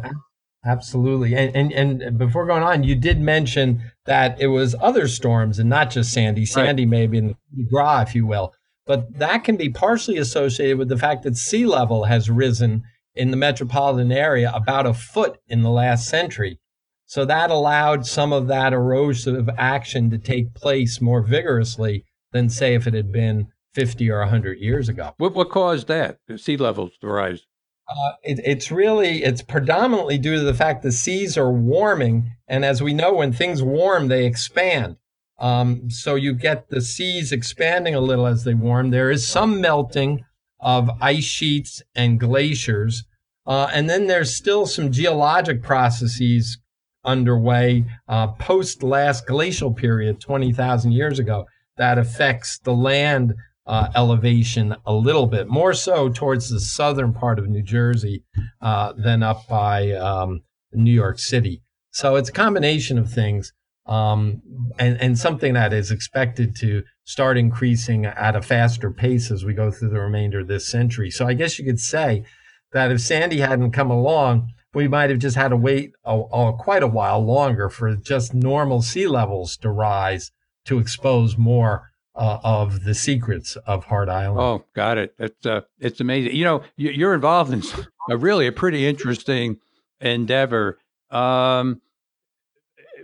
absolutely. 0.65 1.35
And, 1.35 1.73
and 1.73 2.03
and 2.03 2.19
before 2.19 2.47
going 2.47 2.63
on, 2.63 2.85
you 2.85 2.95
did 2.95 3.21
mention 3.21 3.93
that 4.07 4.41
it 4.41 4.49
was 4.49 4.75
other 4.81 5.09
storms 5.09 5.59
and 5.59 5.69
not 5.69 5.91
just 5.91 6.13
Sandy. 6.13 6.47
Sandy 6.47 6.87
maybe 6.87 7.19
in 7.19 7.37
the 7.53 7.65
Gras, 7.65 8.03
if 8.03 8.15
you 8.15 8.27
will. 8.27 8.53
But 8.87 9.19
that 9.19 9.45
can 9.45 9.57
be 9.57 9.71
partially 9.71 10.19
associated 10.19 10.79
with 10.79 10.89
the 10.89 10.99
fact 10.99 11.23
that 11.23 11.37
sea 11.37 11.65
level 11.65 12.05
has 12.05 12.29
risen 12.29 12.83
in 13.15 13.31
the 13.31 13.37
metropolitan 13.37 14.13
area 14.13 14.51
about 14.55 14.87
a 14.87 14.93
foot 14.95 15.39
in 15.49 15.63
the 15.63 15.71
last 15.71 16.09
century. 16.09 16.59
So 17.07 17.25
that 17.25 17.51
allowed 17.51 18.07
some 18.07 18.33
of 18.33 18.49
that 18.49 18.73
erosive 18.73 19.49
action 19.57 20.11
to 20.11 20.19
take 20.19 20.55
place 20.55 21.01
more 21.01 21.23
vigorously 21.23 22.05
than, 22.33 22.49
say, 22.49 22.75
if 22.75 22.87
it 22.87 22.95
had 22.95 23.13
been 23.13 23.49
50 23.75 24.11
or 24.11 24.21
100 24.21 24.59
years 24.59 24.89
ago. 24.89 25.15
what 25.19 25.35
what 25.35 25.51
caused 25.51 25.89
that? 25.89 26.19
The 26.29 26.39
sea 26.39 26.57
levels 26.57 26.93
to 27.01 27.09
rise. 27.09 27.47
Uh, 27.89 28.13
it, 28.23 28.41
it's 28.45 28.71
really 28.71 29.23
it's 29.23 29.43
predominantly 29.43 30.17
due 30.17 30.37
to 30.37 30.43
the 30.43 30.55
fact 30.55 30.83
the 30.83 30.91
seas 30.93 31.37
are 31.37 31.53
warming, 31.53 32.33
and 32.49 32.65
as 32.65 32.83
we 32.83 32.95
know, 32.95 33.15
when 33.15 33.33
things 33.33 33.63
warm, 33.63 34.09
they 34.09 34.25
expand. 34.25 34.97
Um, 35.39 35.91
so 35.91 36.15
you 36.15 36.33
get 36.33 36.69
the 36.71 36.81
seas 36.81 37.33
expanding 37.33 37.95
a 37.95 38.01
little 38.01 38.27
as 38.27 38.45
they 38.45 38.55
warm. 38.55 38.91
There 38.91 39.11
is 39.11 39.27
some 39.27 39.61
melting 39.61 40.25
of 40.61 40.89
ice 41.03 41.25
sheets 41.25 41.83
and 41.95 42.19
glaciers, 42.19 43.05
uh, 43.47 43.69
and 43.75 43.91
then 43.91 44.07
there's 44.07 44.35
still 44.35 44.65
some 44.65 44.91
geologic 44.91 45.63
processes 45.63 46.59
underway 47.05 47.85
uh, 48.09 48.29
post 48.29 48.83
last 48.83 49.27
glacial 49.27 49.75
period, 49.75 50.21
twenty 50.21 50.55
thousand 50.55 50.93
years 50.93 51.19
ago, 51.19 51.45
that 51.77 51.99
affects 51.99 52.59
the 52.61 52.73
land 52.73 53.35
uh, 53.67 53.89
elevation 53.95 54.77
a 54.85 54.93
little 54.93 55.27
bit, 55.27 55.49
more 55.49 55.73
so 55.73 56.09
towards 56.09 56.51
the 56.51 56.61
southern 56.61 57.13
part 57.13 57.39
of 57.39 57.49
New 57.49 57.63
Jersey 57.63 58.25
uh, 58.61 58.93
than 58.97 59.23
up 59.23 59.47
by 59.49 59.93
um, 59.93 60.43
New 60.73 60.93
York 60.93 61.19
City. 61.19 61.63
So 61.91 62.17
it's 62.17 62.29
a 62.29 62.33
combination 62.33 62.99
of 62.99 63.11
things, 63.11 63.53
um, 63.87 64.43
and 64.79 65.01
and 65.01 65.19
something 65.19 65.55
that 65.55 65.73
is 65.73 65.91
expected 65.91 66.57
to 66.57 66.83
start 67.05 67.39
increasing 67.39 68.05
at 68.05 68.37
a 68.37 68.43
faster 68.43 68.91
pace 68.91 69.31
as 69.31 69.45
we 69.45 69.55
go 69.55 69.71
through 69.71 69.91
the 69.91 70.01
remainder 70.01 70.41
of 70.41 70.49
this 70.49 70.67
century. 70.67 71.11
So 71.11 71.27
I 71.27 71.35
guess 71.35 71.59
you 71.59 71.65
could 71.65 71.81
say 71.81 72.25
that 72.73 72.91
if 72.91 73.01
Sandy 73.01 73.41
hadn't 73.41 73.73
come 73.73 73.91
along, 73.91 74.51
we 74.75 74.89
might 74.89 75.11
have 75.11 75.21
just 75.21 75.37
had 75.37 75.49
to 75.49 75.57
wait 75.57 75.93
a, 76.05 76.19
a, 76.19 76.53
quite 76.53 76.83
a 76.83 76.89
while 76.89 77.25
longer 77.25 77.69
for 77.69 77.95
just 77.95 78.35
normal 78.35 78.83
sea 78.83 79.07
levels 79.07 79.57
to 79.59 79.71
rise 79.71 80.33
to 80.65 80.79
expose 80.79 81.39
more 81.39 81.93
uh, 82.17 82.39
of 82.45 82.85
the 82.85 82.95
secrets 82.95 83.57
of 83.67 83.85
Hart 83.85 84.09
Island. 84.09 84.41
Oh, 84.41 84.65
got 84.75 84.99
it. 84.99 85.15
It's 85.19 85.45
uh, 85.47 85.63
it's 85.79 86.01
amazing. 86.01 86.35
You 86.37 86.45
know, 86.45 86.63
you- 86.77 86.91
you're 86.91 87.15
involved 87.15 87.53
in 87.53 87.63
a 88.11 88.17
really 88.17 88.47
a 88.47 88.53
pretty 88.53 88.87
interesting 88.87 89.59
endeavor. 90.01 90.79
Um, 91.11 91.81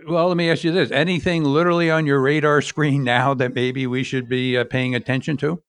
well, 0.07 0.27
let 0.27 0.37
me 0.37 0.49
ask 0.49 0.63
you 0.63 0.71
this: 0.71 0.91
anything 0.91 1.43
literally 1.43 1.91
on 1.91 2.05
your 2.05 2.19
radar 2.21 2.61
screen 2.61 3.03
now 3.17 3.33
that 3.33 3.53
maybe 3.53 3.85
we 3.87 4.03
should 4.03 4.27
be 4.29 4.57
uh, 4.57 4.63
paying 4.63 4.95
attention 4.95 5.37
to? 5.37 5.61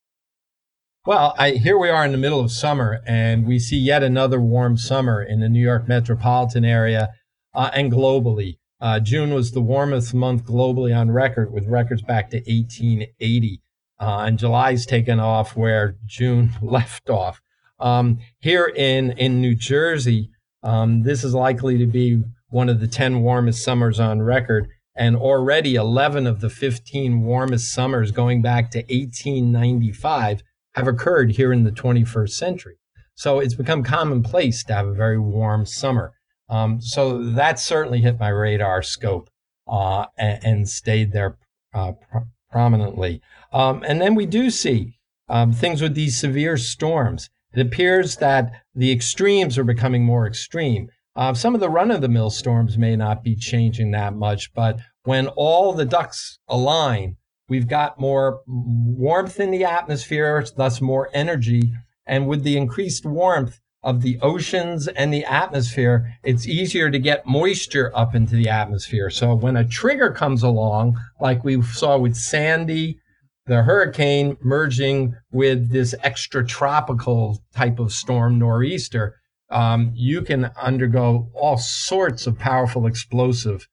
Well, 1.05 1.35
I, 1.37 1.51
here 1.53 1.77
we 1.79 1.89
are 1.89 2.05
in 2.05 2.13
the 2.13 2.19
middle 2.19 2.39
of 2.39 2.53
summer, 2.53 3.01
and 3.07 3.45
we 3.45 3.59
see 3.59 3.77
yet 3.77 4.05
another 4.05 4.41
warm 4.41 4.77
summer 4.77 5.21
in 5.21 5.41
the 5.41 5.49
New 5.49 5.61
York 5.61 5.89
metropolitan 5.89 6.65
area 6.65 7.09
uh, 7.55 7.71
and 7.75 7.91
globally. 7.91 8.59
Uh, 8.83 8.99
June 8.99 9.33
was 9.33 9.53
the 9.53 9.61
warmest 9.61 10.13
month 10.13 10.45
globally 10.45 10.95
on 10.95 11.09
record, 11.09 11.53
with 11.53 11.69
records 11.69 12.03
back 12.03 12.31
to 12.31 12.39
1880. 12.39 13.63
Uh, 14.01 14.25
and 14.27 14.41
July's 14.41 14.85
taken 14.85 15.21
off 15.21 15.57
where 15.57 15.95
June 16.05 16.51
left 16.63 17.09
off. 17.09 17.41
Um, 17.79 18.19
here 18.41 18.67
in, 18.67 19.13
in 19.13 19.41
New 19.41 19.55
Jersey, 19.55 20.31
um, 20.65 21.05
this 21.05 21.23
is 21.23 21.33
likely 21.33 21.79
to 21.79 21.87
be 21.87 22.25
one 22.49 22.69
of 22.69 22.81
the 22.81 22.89
10 22.89 23.23
warmest 23.23 23.63
summers 23.63 24.01
on 24.01 24.21
record. 24.21 24.69
And 24.97 25.15
already 25.15 25.77
11 25.77 26.27
of 26.27 26.41
the 26.41 26.51
15 26.51 27.23
warmest 27.23 27.73
summers 27.73 28.11
going 28.11 28.43
back 28.43 28.73
to 28.73 28.79
1895 28.79 30.43
have 30.75 30.89
occurred 30.89 31.33
here 31.33 31.53
in 31.53 31.63
the 31.63 31.71
21st 31.71 32.31
century. 32.31 32.75
So 33.15 33.39
it's 33.39 33.55
become 33.55 33.85
commonplace 33.85 34.65
to 34.65 34.75
have 34.75 34.89
a 34.89 34.93
very 34.93 35.21
warm 35.21 35.67
summer. 35.67 36.15
Um, 36.53 36.83
so 36.83 37.23
that 37.23 37.59
certainly 37.59 38.03
hit 38.03 38.21
my 38.21 38.29
radar 38.29 38.83
scope 38.83 39.31
uh, 39.67 40.05
and, 40.19 40.45
and, 40.45 40.69
stayed 40.69 41.13
there 41.13 41.39
uh, 41.73 41.93
pr- 41.93 42.27
prominently. 42.51 43.23
Um, 43.55 43.83
and 43.89 44.03
then 44.03 44.15
we 44.15 44.27
do 44.27 44.51
see 44.51 44.99
um, 45.31 45.55
things 45.55 45.81
with 45.81 45.95
these 45.95 46.21
severe 46.21 46.59
storms. 46.59 47.31
It 47.55 47.61
appears 47.61 48.17
that 48.17 48.53
the 48.75 48.93
extremes 48.93 49.57
are 49.57 49.65
becoming 49.65 50.05
more 50.05 50.27
extreme. 50.27 50.91
Uh, 51.17 51.33
some 51.33 51.55
of 51.55 51.63
the 51.63 51.71
run 51.71 51.91
of 51.91 52.03
the 52.03 52.09
mill 52.09 52.29
storms 52.29 52.77
may 52.77 52.97
not 52.97 53.25
be 53.25 53.35
changing 53.35 53.91
that 53.93 54.15
much, 54.15 54.53
but 54.53 54.79
when 55.05 55.29
all 55.29 55.73
the 55.73 55.87
ducks 55.87 56.39
align, 56.49 57.17
we've 57.49 57.67
got 57.67 57.99
more 57.99 58.43
warmth 58.47 59.41
in 59.41 59.53
the 59.53 59.65
atmosphere, 59.65 60.45
thus 60.59 60.83
more 60.83 61.09
energy. 61.15 61.73
And 62.05 62.29
with 62.29 62.43
the 62.43 62.59
increased 62.59 63.07
warmth 63.07 63.59
of 63.83 64.03
the 64.03 64.19
oceans 64.21 64.87
and 64.89 65.13
the 65.13 65.25
atmosphere, 65.25 66.17
it's 66.23 66.47
easier 66.47 66.91
to 66.91 66.99
get 66.99 67.27
moisture 67.27 67.91
up 67.95 68.15
into 68.15 68.37
the 68.37 68.49
atmosphere. 68.49 69.11
So 69.11 69.35
when 69.35 69.57
a 69.57 69.67
trigger 69.67 70.13
comes 70.13 70.43
along, 70.43 70.99
like 71.21 71.43
we 71.43 71.61
saw 71.63 71.99
with 71.99 72.17
Sandy 72.17 72.99
the 73.47 73.63
hurricane 73.63 74.37
merging 74.41 75.17
with 75.33 75.73
this 75.73 75.97
extra 76.03 76.47
tropical 76.47 77.43
type 77.55 77.81
of 77.81 77.93
storm 77.93 78.39
nor'easter, 78.39 79.17
um, 79.51 79.91
you 79.95 80.23
can 80.23 80.51
undergo 80.61 81.29
all 81.35 81.59
sorts 81.59 82.27
of 82.27 82.39
powerful 82.39 82.87
explosive 82.87 83.69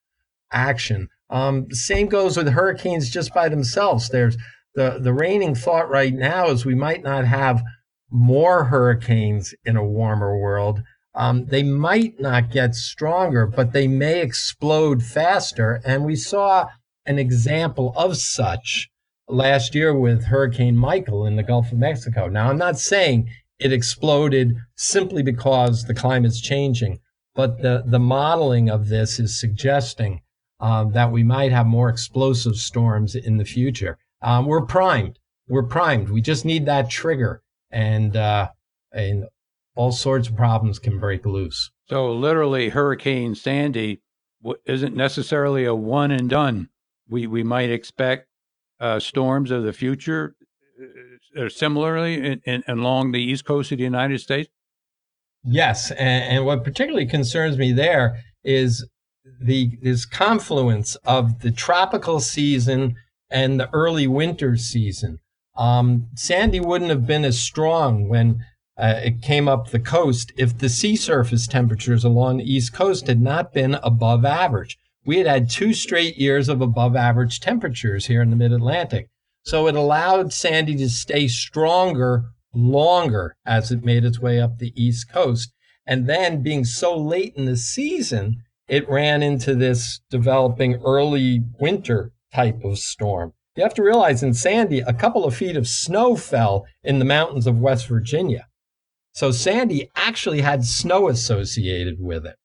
action. 0.52 1.08
Um, 1.30 1.70
same 1.72 2.08
goes 2.08 2.36
with 2.36 2.50
hurricanes 2.50 3.12
just 3.12 3.34
by 3.34 3.48
themselves. 3.48 4.10
There's 4.10 4.38
the, 4.74 5.00
the 5.00 5.14
reigning 5.14 5.56
thought 5.56 5.90
right 5.90 6.14
now 6.14 6.48
is 6.48 6.66
we 6.66 6.76
might 6.76 7.04
not 7.04 7.26
have 7.26 7.62
more 8.10 8.66
hurricanes 8.66 9.54
in 9.66 9.76
a 9.76 9.86
warmer 9.86 10.38
world. 10.38 10.82
Um, 11.16 11.46
they 11.46 11.64
might 11.64 12.20
not 12.20 12.52
get 12.52 12.76
stronger, 12.76 13.46
but 13.46 13.74
they 13.74 13.88
may 13.88 14.22
explode 14.22 15.04
faster. 15.04 15.82
And 15.86 16.06
we 16.06 16.16
saw 16.16 16.68
an 17.06 17.20
example 17.20 17.94
of 17.96 18.18
such 18.18 18.90
last 19.28 19.76
year 19.76 19.94
with 19.94 20.26
Hurricane 20.26 20.76
Michael 20.76 21.26
in 21.26 21.36
the 21.36 21.44
Gulf 21.44 21.72
of 21.72 21.78
Mexico. 21.78 22.28
Now, 22.28 22.50
I'm 22.50 22.58
not 22.58 22.80
saying 22.80 23.30
it 23.60 23.74
exploded 23.74 24.56
simply 24.76 25.24
because 25.24 25.86
the 25.86 25.94
climate's 25.94 26.42
changing, 26.42 27.00
but 27.36 27.62
the, 27.62 27.84
the 27.86 28.00
modeling 28.00 28.70
of 28.70 28.88
this 28.88 29.20
is 29.20 29.40
suggesting 29.40 30.22
um, 30.60 30.92
that 30.92 31.12
we 31.12 31.24
might 31.24 31.52
have 31.52 31.66
more 31.66 31.90
explosive 31.90 32.56
storms 32.56 33.16
in 33.16 33.38
the 33.38 33.46
future. 33.46 33.98
Um, 34.22 34.46
we're 34.46 34.66
primed. 34.66 35.20
We're 35.48 35.64
primed. 35.64 36.10
We 36.10 36.22
just 36.22 36.46
need 36.46 36.66
that 36.66 36.90
trigger, 36.90 37.42
and 37.72 38.16
uh, 38.16 38.50
and 38.92 39.26
all 39.76 39.92
sorts 39.92 40.28
of 40.28 40.36
problems 40.36 40.80
can 40.80 41.00
break 41.00 41.26
loose. 41.26 41.72
So, 41.90 42.12
literally, 42.12 42.70
Hurricane 42.70 43.36
Sandy 43.36 44.02
isn't 44.66 44.96
necessarily 44.96 45.66
a 45.66 45.76
one 45.76 46.12
and 46.12 46.30
done. 46.30 46.70
We 47.08 47.28
we 47.28 47.44
might 47.44 47.70
expect 47.70 48.28
uh, 48.80 49.00
storms 49.00 49.52
of 49.52 49.64
the 49.64 49.74
future 49.74 50.36
uh, 50.82 51.46
uh, 51.46 51.50
similarly 51.50 52.16
in, 52.16 52.42
in, 52.46 52.64
along 52.68 53.12
the 53.12 53.22
east 53.22 53.46
coast 53.46 53.72
of 53.72 53.78
the 53.78 53.84
United 53.84 54.20
States? 54.20 54.50
Yes, 55.44 55.92
and, 55.92 56.24
and, 56.24 56.46
what 56.46 56.64
particularly 56.64 57.06
concerns 57.06 57.58
me 57.58 57.72
there 57.72 58.20
is 58.44 58.86
the 59.40 59.78
this 59.82 60.06
confluence 60.06 60.96
of 61.06 61.40
the 61.40 61.52
tropical 61.52 62.20
season 62.20 62.96
and 63.30 63.60
the 63.60 63.70
early 63.74 64.08
winter 64.08 64.58
season. 64.58 65.20
Um, 65.60 66.08
Sandy 66.16 66.60
wouldn't 66.60 66.90
have 66.90 67.06
been 67.06 67.24
as 67.24 67.40
strong 67.40 68.10
when 68.10 68.44
uh, 68.76 69.02
it 69.04 69.22
came 69.22 69.48
up 69.48 69.70
the 69.70 69.80
coast 69.80 70.32
if 70.38 70.58
the 70.58 70.70
sea 70.70 70.96
surface 70.96 71.46
temperatures 71.46 72.04
along 72.04 72.38
the 72.38 72.52
east 72.52 72.74
coast 72.74 73.06
had 73.06 73.22
not 73.22 73.54
been 73.54 73.76
above 73.84 74.26
average 74.26 74.80
we 75.06 75.18
had 75.18 75.28
had 75.28 75.50
two 75.50 75.74
straight 75.74 76.18
years 76.18 76.50
of 76.50 76.62
above 76.62 76.96
average 76.96 77.40
temperatures 77.40 78.06
here 78.06 78.22
in 78.22 78.30
the 78.30 78.36
mid 78.36 78.52
Atlantic. 78.52 79.10
So 79.44 79.68
it 79.68 79.76
allowed 79.76 80.34
Sandy 80.34 80.76
to 80.76 80.90
stay 80.90 81.28
stronger 81.28 82.26
longer 82.54 83.36
as 83.46 83.72
it 83.72 83.84
made 83.84 84.06
its 84.06 84.20
way 84.20 84.40
up 84.40 84.58
the 84.58 84.74
East 84.76 85.12
Coast. 85.12 85.52
And 85.86 86.08
then 86.08 86.44
being 86.44 86.66
so 86.66 86.96
late 86.96 87.34
in 87.36 87.46
the 87.46 87.58
season, 87.58 88.44
it 88.68 88.88
ran 88.88 89.24
into 89.24 89.56
this 89.56 90.02
developing 90.12 90.76
early 90.86 91.42
winter 91.60 92.12
type 92.32 92.64
of 92.64 92.78
storm. 92.78 93.34
You 93.60 93.66
have 93.66 93.74
to 93.74 93.84
realize 93.84 94.24
in 94.24 94.34
Sandy, 94.34 94.80
a 94.80 94.94
couple 94.94 95.26
of 95.26 95.36
feet 95.36 95.58
of 95.58 95.68
snow 95.68 96.16
fell 96.16 96.66
in 96.82 96.98
the 96.98 97.04
mountains 97.04 97.46
of 97.46 97.60
West 97.60 97.88
Virginia. 97.88 98.48
So 99.12 99.32
Sandy 99.32 99.92
actually 99.98 100.40
had 100.40 100.64
snow 100.64 101.10
associated 101.10 101.98
with 102.00 102.26
it. 102.26 102.38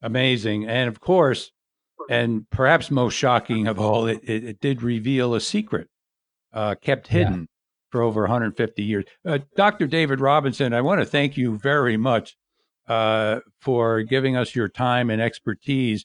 Amazing. 0.00 0.68
And 0.68 0.88
of 0.88 1.00
course, 1.00 1.50
and 2.08 2.48
perhaps 2.50 2.92
most 2.92 3.14
shocking 3.14 3.66
of 3.66 3.80
all, 3.80 4.06
it, 4.06 4.20
it, 4.22 4.44
it 4.44 4.60
did 4.60 4.84
reveal 4.84 5.34
a 5.34 5.40
secret 5.40 5.88
uh, 6.52 6.76
kept 6.76 7.08
hidden 7.08 7.40
yeah. 7.40 7.46
for 7.90 8.02
over 8.02 8.20
150 8.20 8.80
years. 8.80 9.04
Uh, 9.26 9.38
Dr. 9.56 9.88
David 9.88 10.20
Robinson, 10.20 10.74
I 10.74 10.80
want 10.80 11.00
to 11.00 11.06
thank 11.06 11.36
you 11.36 11.58
very 11.58 11.96
much 11.96 12.36
uh, 12.86 13.40
for 13.60 14.02
giving 14.02 14.36
us 14.36 14.54
your 14.54 14.68
time 14.68 15.10
and 15.10 15.20
expertise. 15.20 16.04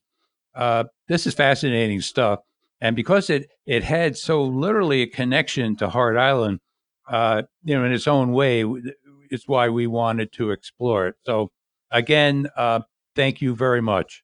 Uh, 0.56 0.86
this 1.08 1.28
is 1.28 1.36
fascinating 1.36 2.02
stuff. 2.02 2.40
And 2.84 2.96
because 2.96 3.32
it, 3.32 3.50
it 3.66 3.84
had 3.84 4.18
so 4.18 4.44
literally 4.44 5.02
a 5.02 5.08
connection 5.08 5.76
to 5.78 5.90
Hart 5.90 6.18
Island, 6.18 6.60
uh, 7.10 7.44
you 7.64 7.76
know, 7.76 7.84
in 7.86 7.92
its 7.92 8.08
own 8.08 8.32
way, 8.34 8.64
it's 9.32 9.48
why 9.48 9.70
we 9.70 9.88
wanted 9.88 10.32
to 10.34 10.52
explore 10.52 11.08
it. 11.08 11.16
So, 11.26 11.50
again, 11.90 12.48
uh, 12.56 12.82
Thank 13.16 13.42
you 13.42 13.56
very 13.56 13.82
much. 13.82 14.24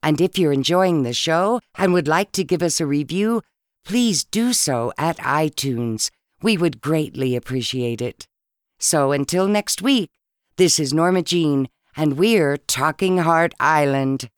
And 0.00 0.20
if 0.20 0.38
you're 0.38 0.52
enjoying 0.52 1.02
the 1.02 1.12
show 1.12 1.60
and 1.76 1.92
would 1.92 2.06
like 2.08 2.32
to 2.32 2.44
give 2.44 2.62
us 2.62 2.80
a 2.80 2.86
review, 2.86 3.42
please 3.84 4.24
do 4.24 4.52
so 4.52 4.92
at 4.96 5.18
iTunes. 5.18 6.10
We 6.40 6.56
would 6.56 6.80
greatly 6.80 7.34
appreciate 7.34 8.00
it. 8.00 8.28
So 8.78 9.10
until 9.12 9.48
next 9.48 9.82
week, 9.82 10.08
this 10.56 10.78
is 10.78 10.94
Norma 10.94 11.22
Jean, 11.22 11.68
and 11.96 12.16
we're 12.16 12.56
Talking 12.56 13.18
Hart 13.18 13.54
Island. 13.58 14.30